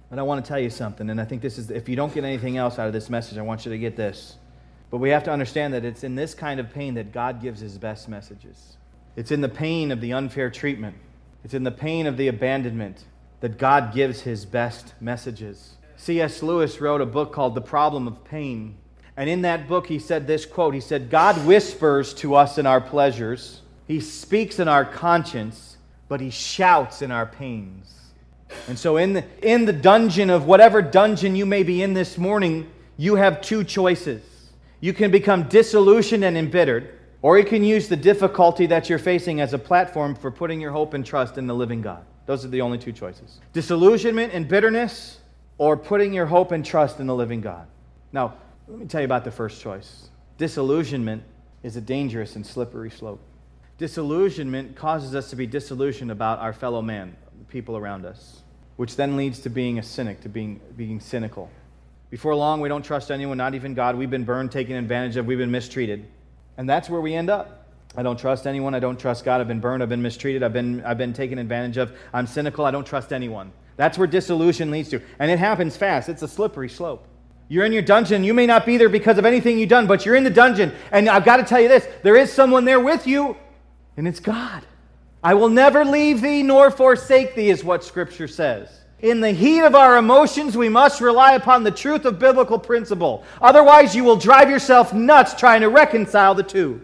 But 0.09 0.17
I 0.17 0.23
want 0.23 0.43
to 0.43 0.49
tell 0.49 0.57
you 0.57 0.71
something, 0.71 1.07
and 1.11 1.21
I 1.21 1.23
think 1.23 1.43
this 1.43 1.59
is, 1.59 1.69
if 1.69 1.87
you 1.87 1.95
don't 1.95 2.11
get 2.11 2.23
anything 2.23 2.57
else 2.57 2.79
out 2.79 2.87
of 2.87 2.93
this 2.93 3.11
message, 3.11 3.37
I 3.37 3.43
want 3.43 3.63
you 3.63 3.71
to 3.71 3.77
get 3.77 3.95
this. 3.95 4.37
But 4.89 4.97
we 4.97 5.11
have 5.11 5.23
to 5.25 5.31
understand 5.31 5.71
that 5.75 5.85
it's 5.85 6.03
in 6.03 6.15
this 6.15 6.33
kind 6.33 6.59
of 6.59 6.73
pain 6.73 6.95
that 6.95 7.11
God 7.11 7.43
gives 7.43 7.59
his 7.59 7.77
best 7.77 8.09
messages. 8.09 8.77
It's 9.15 9.29
in 9.29 9.41
the 9.41 9.49
pain 9.49 9.91
of 9.91 10.01
the 10.01 10.13
unfair 10.13 10.49
treatment, 10.49 10.95
it's 11.43 11.53
in 11.53 11.63
the 11.63 11.69
pain 11.69 12.07
of 12.07 12.17
the 12.17 12.27
abandonment 12.27 13.03
that 13.41 13.59
God 13.59 13.93
gives 13.93 14.21
his 14.21 14.43
best 14.43 14.95
messages. 14.99 15.75
C.S. 15.95 16.41
Lewis 16.41 16.81
wrote 16.81 17.01
a 17.01 17.05
book 17.05 17.33
called 17.33 17.53
The 17.53 17.61
Problem 17.61 18.07
of 18.07 18.23
Pain. 18.23 18.77
And 19.15 19.29
in 19.29 19.43
that 19.43 19.67
book, 19.67 19.85
he 19.85 19.99
said 19.99 20.25
this 20.25 20.47
quote 20.47 20.73
He 20.73 20.81
said, 20.81 21.11
God 21.11 21.45
whispers 21.45 22.15
to 22.15 22.33
us 22.33 22.57
in 22.57 22.65
our 22.65 22.81
pleasures, 22.81 23.61
He 23.85 23.99
speaks 23.99 24.57
in 24.57 24.67
our 24.67 24.85
conscience, 24.85 25.77
but 26.11 26.19
he 26.19 26.29
shouts 26.29 27.01
in 27.01 27.09
our 27.09 27.25
pains. 27.25 27.89
And 28.67 28.77
so, 28.77 28.97
in 28.97 29.13
the, 29.13 29.23
in 29.41 29.63
the 29.63 29.71
dungeon 29.71 30.29
of 30.29 30.45
whatever 30.45 30.81
dungeon 30.81 31.37
you 31.37 31.45
may 31.45 31.63
be 31.63 31.81
in 31.81 31.93
this 31.93 32.17
morning, 32.17 32.69
you 32.97 33.15
have 33.15 33.39
two 33.39 33.63
choices. 33.63 34.21
You 34.81 34.91
can 34.91 35.09
become 35.09 35.47
disillusioned 35.47 36.25
and 36.25 36.37
embittered, 36.37 36.99
or 37.21 37.39
you 37.39 37.45
can 37.45 37.63
use 37.63 37.87
the 37.87 37.95
difficulty 37.95 38.65
that 38.65 38.89
you're 38.89 38.99
facing 38.99 39.39
as 39.39 39.53
a 39.53 39.57
platform 39.57 40.13
for 40.13 40.31
putting 40.31 40.59
your 40.59 40.71
hope 40.71 40.95
and 40.95 41.05
trust 41.05 41.37
in 41.37 41.47
the 41.47 41.55
living 41.55 41.81
God. 41.81 42.03
Those 42.25 42.43
are 42.43 42.49
the 42.49 42.59
only 42.59 42.77
two 42.77 42.91
choices 42.91 43.39
disillusionment 43.53 44.33
and 44.33 44.49
bitterness, 44.49 45.21
or 45.59 45.77
putting 45.77 46.11
your 46.11 46.25
hope 46.25 46.51
and 46.51 46.65
trust 46.65 46.99
in 46.99 47.07
the 47.07 47.15
living 47.15 47.39
God. 47.39 47.67
Now, 48.11 48.33
let 48.67 48.79
me 48.79 48.85
tell 48.85 48.99
you 48.99 49.05
about 49.05 49.23
the 49.23 49.31
first 49.31 49.61
choice. 49.61 50.09
Disillusionment 50.37 51.23
is 51.63 51.77
a 51.77 51.81
dangerous 51.81 52.35
and 52.35 52.45
slippery 52.45 52.91
slope. 52.91 53.21
Disillusionment 53.81 54.75
causes 54.75 55.15
us 55.15 55.31
to 55.31 55.35
be 55.35 55.47
disillusioned 55.47 56.11
about 56.11 56.37
our 56.37 56.53
fellow 56.53 56.83
man, 56.83 57.15
the 57.39 57.45
people 57.45 57.75
around 57.75 58.05
us, 58.05 58.41
which 58.75 58.95
then 58.95 59.17
leads 59.17 59.39
to 59.39 59.49
being 59.49 59.79
a 59.79 59.83
cynic, 59.83 60.21
to 60.21 60.29
being, 60.29 60.61
being 60.77 60.99
cynical. 60.99 61.49
Before 62.11 62.35
long, 62.35 62.61
we 62.61 62.69
don't 62.69 62.85
trust 62.85 63.09
anyone, 63.09 63.39
not 63.39 63.55
even 63.55 63.73
God. 63.73 63.95
We've 63.95 64.07
been 64.07 64.23
burned, 64.23 64.51
taken 64.51 64.75
advantage 64.75 65.17
of, 65.17 65.25
we've 65.25 65.39
been 65.39 65.49
mistreated. 65.49 66.05
And 66.57 66.69
that's 66.69 66.91
where 66.91 67.01
we 67.01 67.15
end 67.15 67.31
up. 67.31 67.65
I 67.97 68.03
don't 68.03 68.19
trust 68.19 68.45
anyone. 68.45 68.75
I 68.75 68.79
don't 68.79 68.99
trust 68.99 69.25
God. 69.25 69.41
I've 69.41 69.47
been 69.47 69.59
burned. 69.59 69.81
I've 69.81 69.89
been 69.89 70.03
mistreated. 70.03 70.43
I've 70.43 70.53
been, 70.53 70.85
I've 70.85 70.99
been 70.99 71.11
taken 71.11 71.39
advantage 71.39 71.77
of. 71.77 71.91
I'm 72.13 72.27
cynical. 72.27 72.65
I 72.65 72.69
don't 72.69 72.85
trust 72.85 73.11
anyone. 73.11 73.51
That's 73.77 73.97
where 73.97 74.05
disillusion 74.05 74.69
leads 74.69 74.89
to. 74.89 75.01
And 75.17 75.31
it 75.31 75.39
happens 75.39 75.75
fast. 75.75 76.07
It's 76.07 76.21
a 76.21 76.27
slippery 76.27 76.69
slope. 76.69 77.07
You're 77.47 77.65
in 77.65 77.73
your 77.73 77.81
dungeon. 77.81 78.23
You 78.23 78.35
may 78.35 78.45
not 78.45 78.63
be 78.63 78.77
there 78.77 78.89
because 78.89 79.17
of 79.17 79.25
anything 79.25 79.57
you've 79.57 79.69
done, 79.69 79.87
but 79.87 80.05
you're 80.05 80.15
in 80.15 80.23
the 80.23 80.29
dungeon. 80.29 80.71
And 80.91 81.09
I've 81.09 81.25
got 81.25 81.37
to 81.37 81.43
tell 81.43 81.59
you 81.59 81.67
this 81.67 81.87
there 82.03 82.15
is 82.15 82.31
someone 82.31 82.63
there 82.63 82.79
with 82.79 83.07
you 83.07 83.35
and 83.97 84.07
it's 84.07 84.19
God. 84.19 84.63
I 85.23 85.33
will 85.33 85.49
never 85.49 85.85
leave 85.85 86.21
thee 86.21 86.43
nor 86.43 86.71
forsake 86.71 87.35
thee, 87.35 87.49
is 87.49 87.63
what 87.63 87.83
Scripture 87.83 88.27
says. 88.27 88.69
In 89.01 89.19
the 89.19 89.31
heat 89.31 89.61
of 89.61 89.73
our 89.73 89.97
emotions, 89.97 90.55
we 90.55 90.69
must 90.69 91.01
rely 91.01 91.33
upon 91.33 91.63
the 91.63 91.71
truth 91.71 92.05
of 92.05 92.19
biblical 92.19 92.59
principle. 92.59 93.23
Otherwise, 93.41 93.95
you 93.95 94.03
will 94.03 94.15
drive 94.15 94.49
yourself 94.49 94.93
nuts 94.93 95.33
trying 95.33 95.61
to 95.61 95.69
reconcile 95.69 96.35
the 96.35 96.43
two. 96.43 96.81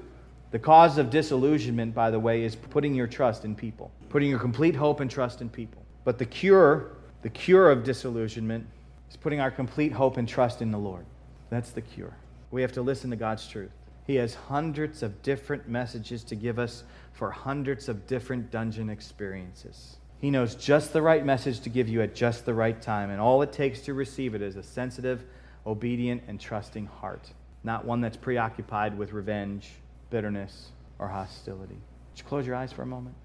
The 0.50 0.60
cause 0.60 0.98
of 0.98 1.10
disillusionment, 1.10 1.94
by 1.94 2.10
the 2.10 2.20
way, 2.20 2.44
is 2.44 2.56
putting 2.56 2.96
your 2.96 3.06
trust 3.06 3.46
in 3.46 3.54
people, 3.54 3.92
putting 4.10 4.30
your 4.30 4.40
complete 4.40 4.76
hope 4.76 5.00
and 5.00 5.12
trust 5.12 5.42
in 5.42 5.50
people. 5.50 5.84
But 6.06 6.18
the 6.18 6.26
cure, 6.26 6.94
the 7.22 7.30
cure 7.30 7.70
of 7.70 7.84
disillusionment, 7.84 8.66
is 9.10 9.18
putting 9.18 9.40
our 9.40 9.52
complete 9.52 9.92
hope 9.92 10.18
and 10.18 10.28
trust 10.28 10.62
in 10.62 10.72
the 10.72 10.78
Lord. 10.78 11.06
That's 11.50 11.72
the 11.72 11.82
cure. 11.82 12.16
We 12.50 12.62
have 12.62 12.72
to 12.74 12.82
listen 12.82 13.10
to 13.12 13.16
God's 13.16 13.48
truth. 13.48 13.72
He 14.08 14.16
has 14.16 14.34
hundreds 14.34 15.04
of 15.04 15.22
different 15.22 15.68
messages 15.68 16.24
to 16.24 16.36
give 16.36 16.58
us 16.58 16.86
for 17.12 17.30
hundreds 17.30 17.90
of 17.90 18.08
different 18.08 18.50
dungeon 18.50 18.90
experiences. 18.90 19.98
He 20.20 20.32
knows 20.32 20.56
just 20.56 20.94
the 20.94 21.02
right 21.02 21.26
message 21.26 21.60
to 21.60 21.70
give 21.70 21.90
you 21.90 22.02
at 22.02 22.16
just 22.16 22.46
the 22.46 22.54
right 22.54 22.82
time, 22.82 23.10
and 23.10 23.20
all 23.20 23.42
it 23.42 23.52
takes 23.52 23.82
to 23.82 23.94
receive 23.94 24.34
it 24.34 24.42
is 24.42 24.56
a 24.56 24.64
sensitive, 24.64 25.26
obedient, 25.66 26.24
and 26.30 26.40
trusting 26.40 26.86
heart, 26.86 27.30
not 27.66 27.84
one 27.84 28.00
that's 28.00 28.16
preoccupied 28.16 28.98
with 28.98 29.12
revenge, 29.12 29.72
bitterness, 30.10 30.70
or 31.00 31.10
hostility. 31.10 31.76
Would 31.76 32.20
you 32.20 32.24
close 32.24 32.48
your 32.48 32.56
eyes 32.56 32.72
for 32.72 32.84
a 32.84 32.88
moment? 32.88 33.16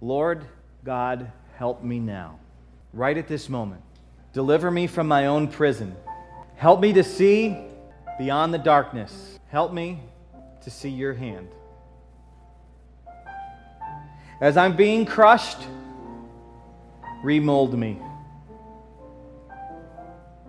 Lord 0.00 0.44
God, 0.84 1.30
help 1.56 1.84
me 1.84 2.00
now. 2.00 2.40
Right 2.92 3.16
at 3.16 3.28
this 3.28 3.48
moment. 3.48 3.82
Deliver 4.32 4.72
me 4.72 4.88
from 4.88 5.06
my 5.06 5.26
own 5.26 5.46
prison. 5.46 5.94
Help 6.56 6.80
me 6.80 6.92
to 6.94 7.04
see 7.04 7.56
beyond 8.18 8.52
the 8.52 8.58
darkness. 8.58 9.38
Help 9.48 9.72
me 9.72 10.00
to 10.66 10.70
see 10.72 10.88
your 10.88 11.14
hand. 11.14 11.46
As 14.40 14.56
I'm 14.56 14.74
being 14.74 15.06
crushed, 15.06 15.58
remold 17.22 17.78
me. 17.78 18.00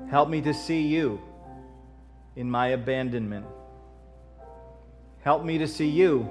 Help 0.10 0.28
me 0.28 0.42
to 0.42 0.56
see 0.56 0.82
you 0.82 1.22
in 2.36 2.50
my 2.50 2.70
abandonment. 2.70 3.46
Help 5.22 5.46
me 5.46 5.60
to 5.60 5.68
see 5.68 5.88
you 5.88 6.28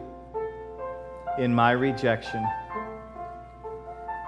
in 1.38 1.54
my 1.54 1.70
rejection. 1.70 2.44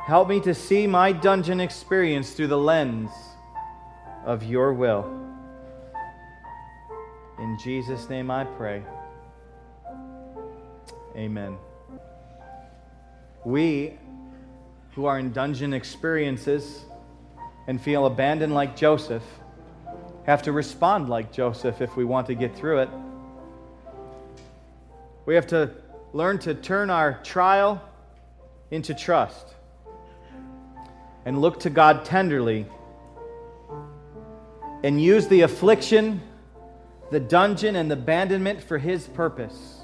Help 0.06 0.28
me 0.28 0.40
to 0.42 0.54
see 0.54 0.86
my 0.86 1.10
dungeon 1.10 1.58
experience 1.58 2.30
through 2.30 2.46
the 2.46 2.56
lens 2.56 3.10
of 4.24 4.44
your 4.44 4.72
will. 4.72 5.04
In 7.40 7.58
Jesus' 7.58 8.08
name 8.08 8.30
I 8.30 8.44
pray. 8.44 8.84
Amen. 11.18 11.58
We 13.44 13.98
who 14.94 15.06
are 15.06 15.18
in 15.18 15.32
dungeon 15.32 15.74
experiences 15.74 16.84
and 17.66 17.80
feel 17.80 18.06
abandoned 18.06 18.54
like 18.54 18.76
Joseph 18.76 19.24
have 20.26 20.42
to 20.42 20.52
respond 20.52 21.08
like 21.08 21.32
Joseph 21.32 21.80
if 21.80 21.96
we 21.96 22.04
want 22.04 22.28
to 22.28 22.36
get 22.36 22.54
through 22.54 22.80
it. 22.80 22.88
We 25.26 25.34
have 25.34 25.48
to 25.48 25.72
learn 26.12 26.38
to 26.40 26.54
turn 26.54 26.88
our 26.88 27.14
trial 27.24 27.82
into 28.70 28.94
trust 28.94 29.54
and 31.24 31.40
look 31.40 31.58
to 31.60 31.70
God 31.70 32.04
tenderly 32.04 32.64
and 34.84 35.02
use 35.02 35.26
the 35.26 35.40
affliction, 35.40 36.20
the 37.10 37.18
dungeon, 37.18 37.74
and 37.74 37.90
the 37.90 37.94
abandonment 37.94 38.62
for 38.62 38.78
His 38.78 39.08
purpose. 39.08 39.77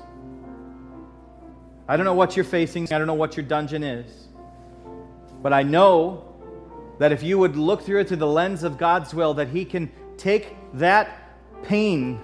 I 1.87 1.97
don't 1.97 2.07
know 2.07 2.15
what 2.15 2.35
you're 2.35 2.45
facing, 2.45 2.91
I 2.93 2.99
don't 2.99 3.07
know 3.07 3.15
what 3.15 3.37
your 3.37 3.45
dungeon 3.45 3.83
is. 3.83 4.29
But 5.43 5.53
I 5.53 5.63
know 5.63 6.35
that 6.99 7.13
if 7.13 7.23
you 7.23 7.39
would 7.39 7.57
look 7.57 7.83
through 7.83 8.01
it 8.01 8.09
through 8.09 8.19
the 8.19 8.27
lens 8.27 8.63
of 8.63 8.79
God's 8.79 9.13
will, 9.13 9.35
that 9.35 9.49
He 9.49 9.65
can 9.65 9.93
take 10.17 10.57
that 10.75 11.63
pain 11.63 12.21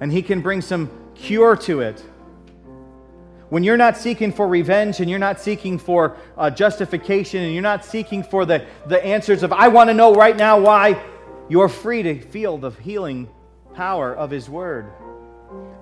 and 0.00 0.10
He 0.10 0.20
can 0.22 0.40
bring 0.40 0.60
some 0.60 0.90
cure 1.14 1.56
to 1.56 1.80
it. 1.80 2.04
When 3.48 3.62
you're 3.62 3.76
not 3.76 3.96
seeking 3.96 4.32
for 4.32 4.48
revenge 4.48 4.98
and 4.98 5.08
you're 5.08 5.20
not 5.20 5.40
seeking 5.40 5.78
for 5.78 6.16
uh, 6.36 6.50
justification 6.50 7.44
and 7.44 7.52
you're 7.52 7.62
not 7.62 7.84
seeking 7.84 8.24
for 8.24 8.44
the, 8.44 8.66
the 8.86 9.04
answers 9.04 9.44
of, 9.44 9.52
I 9.52 9.68
want 9.68 9.88
to 9.90 9.94
know 9.94 10.12
right 10.12 10.36
now 10.36 10.58
why, 10.58 11.00
you're 11.48 11.68
free 11.68 12.02
to 12.02 12.20
feel 12.20 12.58
the 12.58 12.70
healing 12.70 13.28
power 13.74 14.12
of 14.12 14.30
His 14.30 14.50
Word 14.50 14.90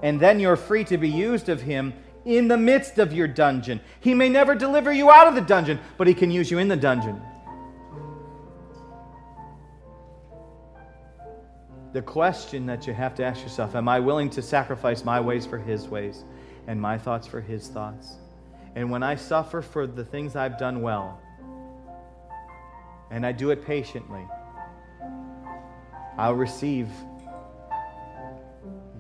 and 0.03 0.21
then 0.21 0.39
you're 0.39 0.57
free 0.57 0.85
to 0.85 0.99
be 0.99 1.09
used 1.09 1.49
of 1.49 1.63
Him 1.63 1.95
in 2.25 2.49
the 2.49 2.57
midst 2.57 2.99
of 2.99 3.13
your 3.13 3.29
dungeon. 3.29 3.81
He 4.01 4.15
may 4.15 4.29
never 4.29 4.55
deliver 4.55 4.93
you 4.93 5.11
out 5.11 5.27
of 5.27 5.35
the 5.35 5.41
dungeon, 5.41 5.79
but 5.97 6.07
He 6.07 6.15
can 6.15 6.31
use 6.31 6.51
you 6.51 6.59
in 6.59 6.69
the 6.69 6.77
dungeon. 6.77 7.21
The 11.93 12.03
question 12.03 12.67
that 12.67 12.87
you 12.89 12.93
have 12.93 13.15
to 13.15 13.25
ask 13.25 13.43
yourself 13.43 13.77
Am 13.77 13.89
I 13.89 14.01
willing 14.01 14.29
to 14.31 14.43
sacrifice 14.43 15.05
my 15.05 15.21
ways 15.21 15.47
for 15.47 15.59
His 15.59 15.89
ways 15.89 16.25
and 16.67 16.81
my 16.81 16.99
thoughts 16.99 17.27
for 17.27 17.41
His 17.41 17.69
thoughts? 17.69 18.17
And 18.75 18.91
when 18.91 19.03
I 19.03 19.15
suffer 19.15 19.63
for 19.63 19.87
the 19.87 20.05
things 20.05 20.35
I've 20.35 20.59
done 20.59 20.83
well, 20.83 21.21
and 23.11 23.25
I 23.25 23.31
do 23.31 23.51
it 23.51 23.65
patiently, 23.65 24.27
I'll 26.19 26.35
receive 26.35 26.89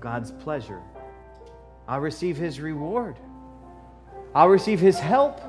God's 0.04 0.30
pleasure 0.30 0.82
I'll 1.88 2.00
receive 2.00 2.36
his 2.36 2.60
reward. 2.60 3.16
I'll 4.34 4.48
receive 4.48 4.78
his 4.78 4.98
help. 4.98 5.40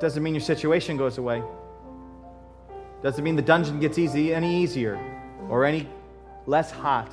Doesn't 0.00 0.22
mean 0.22 0.34
your 0.34 0.40
situation 0.40 0.96
goes 0.96 1.18
away. 1.18 1.42
Doesn't 3.02 3.22
mean 3.22 3.36
the 3.36 3.42
dungeon 3.42 3.78
gets 3.78 3.98
easy 3.98 4.34
any 4.34 4.62
easier 4.62 4.98
or 5.48 5.64
any 5.64 5.88
less 6.46 6.70
hot. 6.70 7.12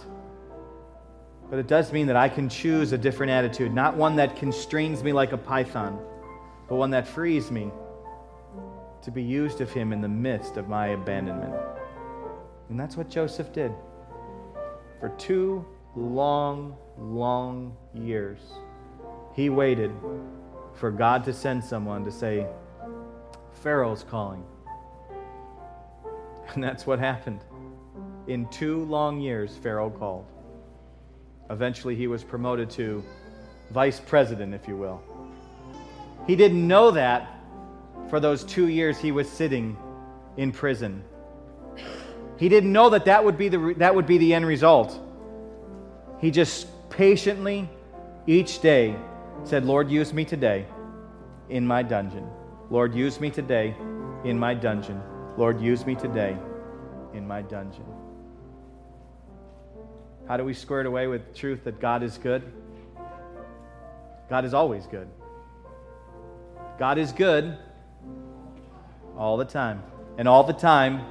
But 1.49 1.60
it 1.60 1.67
does 1.67 1.91
mean 1.91 2.08
that 2.08 2.15
I 2.15 2.30
can 2.30 2.49
choose 2.49 2.93
a 2.93 2.97
different 2.97 3.32
attitude, 3.32 3.73
not 3.73 3.95
one 3.95 4.15
that 4.17 4.36
constrains 4.36 5.03
me 5.03 5.13
like 5.13 5.32
a 5.32 5.38
python, 5.38 5.99
but 6.67 6.75
one 6.75 6.91
that 6.91 7.08
frees 7.08 7.51
me 7.51 7.71
to 9.03 9.12
be 9.12 9.23
used 9.23 9.62
of 9.62 9.71
him 9.71 9.93
in 9.93 10.01
the 10.01 10.10
midst 10.10 10.58
of 10.58 10.67
my 10.67 10.88
abandonment. 10.88 11.53
And 12.69 12.80
that's 12.80 12.97
what 12.97 13.10
Joseph 13.10 13.53
did. 13.53 13.71
For 14.99 15.10
two 15.17 15.65
long, 15.95 16.75
long 16.97 17.75
years, 17.93 18.39
he 19.33 19.49
waited 19.49 19.91
for 20.73 20.91
God 20.91 21.23
to 21.25 21.33
send 21.33 21.63
someone 21.63 22.03
to 22.05 22.12
say, 22.12 22.47
Pharaoh's 23.62 24.03
calling. 24.03 24.43
And 26.53 26.63
that's 26.63 26.88
what 26.88 26.99
happened. 26.99 27.41
In 28.27 28.47
two 28.49 28.86
long 28.86 29.19
years, 29.19 29.55
Pharaoh 29.57 29.89
called. 29.89 30.25
Eventually, 31.49 31.95
he 31.95 32.07
was 32.07 32.23
promoted 32.23 32.69
to 32.71 33.03
vice 33.71 33.99
president, 33.99 34.53
if 34.53 34.67
you 34.67 34.75
will. 34.75 35.01
He 36.25 36.36
didn't 36.36 36.67
know 36.67 36.91
that 36.91 37.38
for 38.10 38.19
those 38.19 38.43
two 38.43 38.67
years 38.67 38.97
he 38.97 39.12
was 39.12 39.29
sitting 39.29 39.77
in 40.38 40.51
prison. 40.51 41.03
He 42.38 42.50
didn't 42.50 42.71
know 42.71 42.89
that 42.91 43.06
that 43.06 43.26
would 43.26 43.38
be 43.38 43.50
the, 43.50 43.76
that 43.78 43.95
would 43.95 44.06
be 44.06 44.17
the 44.17 44.34
end 44.34 44.45
result. 44.45 45.00
He 46.19 46.32
just 46.32 46.67
patiently, 46.89 47.69
each 48.26 48.62
day, 48.62 48.95
said, 49.43 49.65
Lord, 49.65 49.89
use 49.89 50.13
me 50.13 50.26
today. 50.26 50.65
in 51.50 51.65
my 51.65 51.84
dungeon. 51.84 52.28
Lord, 52.69 52.93
use 52.93 53.19
me 53.19 53.30
today 53.30 53.76
in 54.23 54.38
my 54.38 54.54
dungeon. 54.54 55.02
Lord, 55.38 55.62
use 55.62 55.86
me 55.86 55.95
today 55.95 56.38
in 57.13 57.28
my 57.28 57.41
dungeon. 57.41 57.86
How 60.28 60.36
do 60.36 60.43
we 60.43 60.54
square 60.54 60.82
it 60.82 60.88
away 60.88 61.08
with 61.08 61.34
truth 61.34 61.63
that 61.63 61.80
God 61.80 62.04
is 62.04 62.17
good? 62.17 62.43
God 64.30 64.43
is 64.43 64.54
always 64.54 64.86
good. 64.88 65.08
God 66.78 66.97
is 66.97 67.13
good 67.13 67.58
all 69.17 69.38
the 69.38 69.45
time. 69.45 69.82
And 70.17 70.28
all 70.28 70.43
the 70.43 70.54
time, 70.54 71.06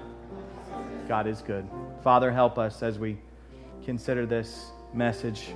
God 1.08 1.26
is 1.26 1.40
good. 1.42 1.68
Father, 2.02 2.32
help 2.32 2.58
us 2.58 2.82
as 2.82 2.98
we 2.98 3.18
consider 3.84 4.26
this 4.26 4.70
message. 4.92 5.48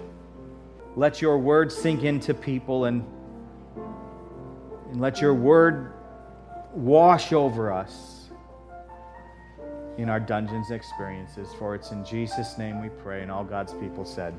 Let 0.97 1.21
your 1.21 1.39
word 1.39 1.73
sink 1.73 2.05
into 2.05 2.35
people 2.35 2.85
and, 2.85 3.05
and 4.91 5.01
let 5.01 5.21
your 5.21 5.35
word 5.35 5.93
wash 6.73 7.33
over 7.33 7.73
us 7.73 8.29
in 9.99 10.09
our 10.09 10.21
dungeons 10.21 10.71
experiences. 10.71 11.49
For 11.59 11.75
it's 11.75 11.91
in 11.91 12.05
Jesus' 12.05 12.57
name 12.57 12.81
we 12.81 12.89
pray, 12.89 13.23
and 13.23 13.31
all 13.31 13.45
God's 13.45 13.75
people 13.75 14.05
said. 14.05 14.35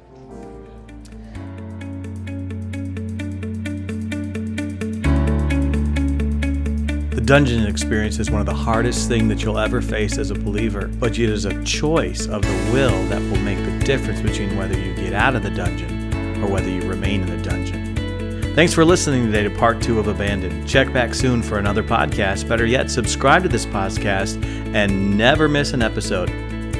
Dungeon 7.32 7.66
experience 7.66 8.20
is 8.20 8.30
one 8.30 8.42
of 8.42 8.46
the 8.46 8.54
hardest 8.54 9.08
things 9.08 9.30
that 9.30 9.42
you'll 9.42 9.58
ever 9.58 9.82
face 9.82 10.18
as 10.18 10.32
a 10.32 10.36
believer, 10.36 10.90
but 11.00 11.18
it 11.18 11.30
is 11.30 11.46
a 11.46 11.64
choice 11.64 12.28
of 12.28 12.42
the 12.42 12.70
will 12.74 13.06
that 13.06 13.22
will 13.22 13.40
make 13.40 13.58
the 13.58 13.86
difference 13.86 14.20
between 14.20 14.58
whether 14.58 14.78
you 14.78 14.94
get 14.96 15.14
out 15.14 15.34
of 15.34 15.42
the 15.42 15.50
dungeon 15.50 16.44
or 16.44 16.48
whether 16.50 16.68
you 16.68 16.82
remain 16.82 17.22
in 17.22 17.28
the 17.28 17.42
dungeon. 17.42 18.54
Thanks 18.54 18.74
for 18.74 18.84
listening 18.84 19.28
today 19.28 19.44
to 19.44 19.50
part 19.50 19.82
two 19.82 19.98
of 19.98 20.10
Abandoned. 20.10 20.68
Check 20.68 20.92
back 20.92 21.14
soon 21.14 21.42
for 21.42 21.58
another 21.58 21.84
podcast. 21.84 22.50
Better 22.50 22.66
yet, 22.66 22.92
subscribe 22.92 23.44
to 23.44 23.48
this 23.48 23.66
podcast 23.66 24.44
and 24.76 25.18
never 25.18 25.48
miss 25.48 25.72
an 25.72 25.82
episode. 25.82 26.30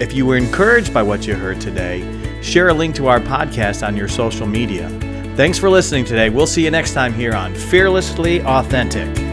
If 0.02 0.12
you 0.12 0.26
were 0.26 0.36
encouraged 0.36 0.94
by 0.94 1.02
what 1.02 1.26
you 1.26 1.34
heard 1.34 1.62
today, 1.62 2.02
share 2.42 2.68
a 2.68 2.74
link 2.74 2.94
to 2.96 3.08
our 3.08 3.22
podcast 3.22 3.88
on 3.88 3.96
your 3.96 4.10
social 4.10 4.48
media. 4.48 4.90
Thanks 5.38 5.58
for 5.58 5.70
listening 5.70 6.04
today. 6.04 6.30
We'll 6.30 6.46
see 6.46 6.66
you 6.66 6.72
next 6.72 6.94
time 6.94 7.14
here 7.14 7.36
on 7.36 7.56
Fearlessly 7.56 8.42
Authentic. 8.42 9.31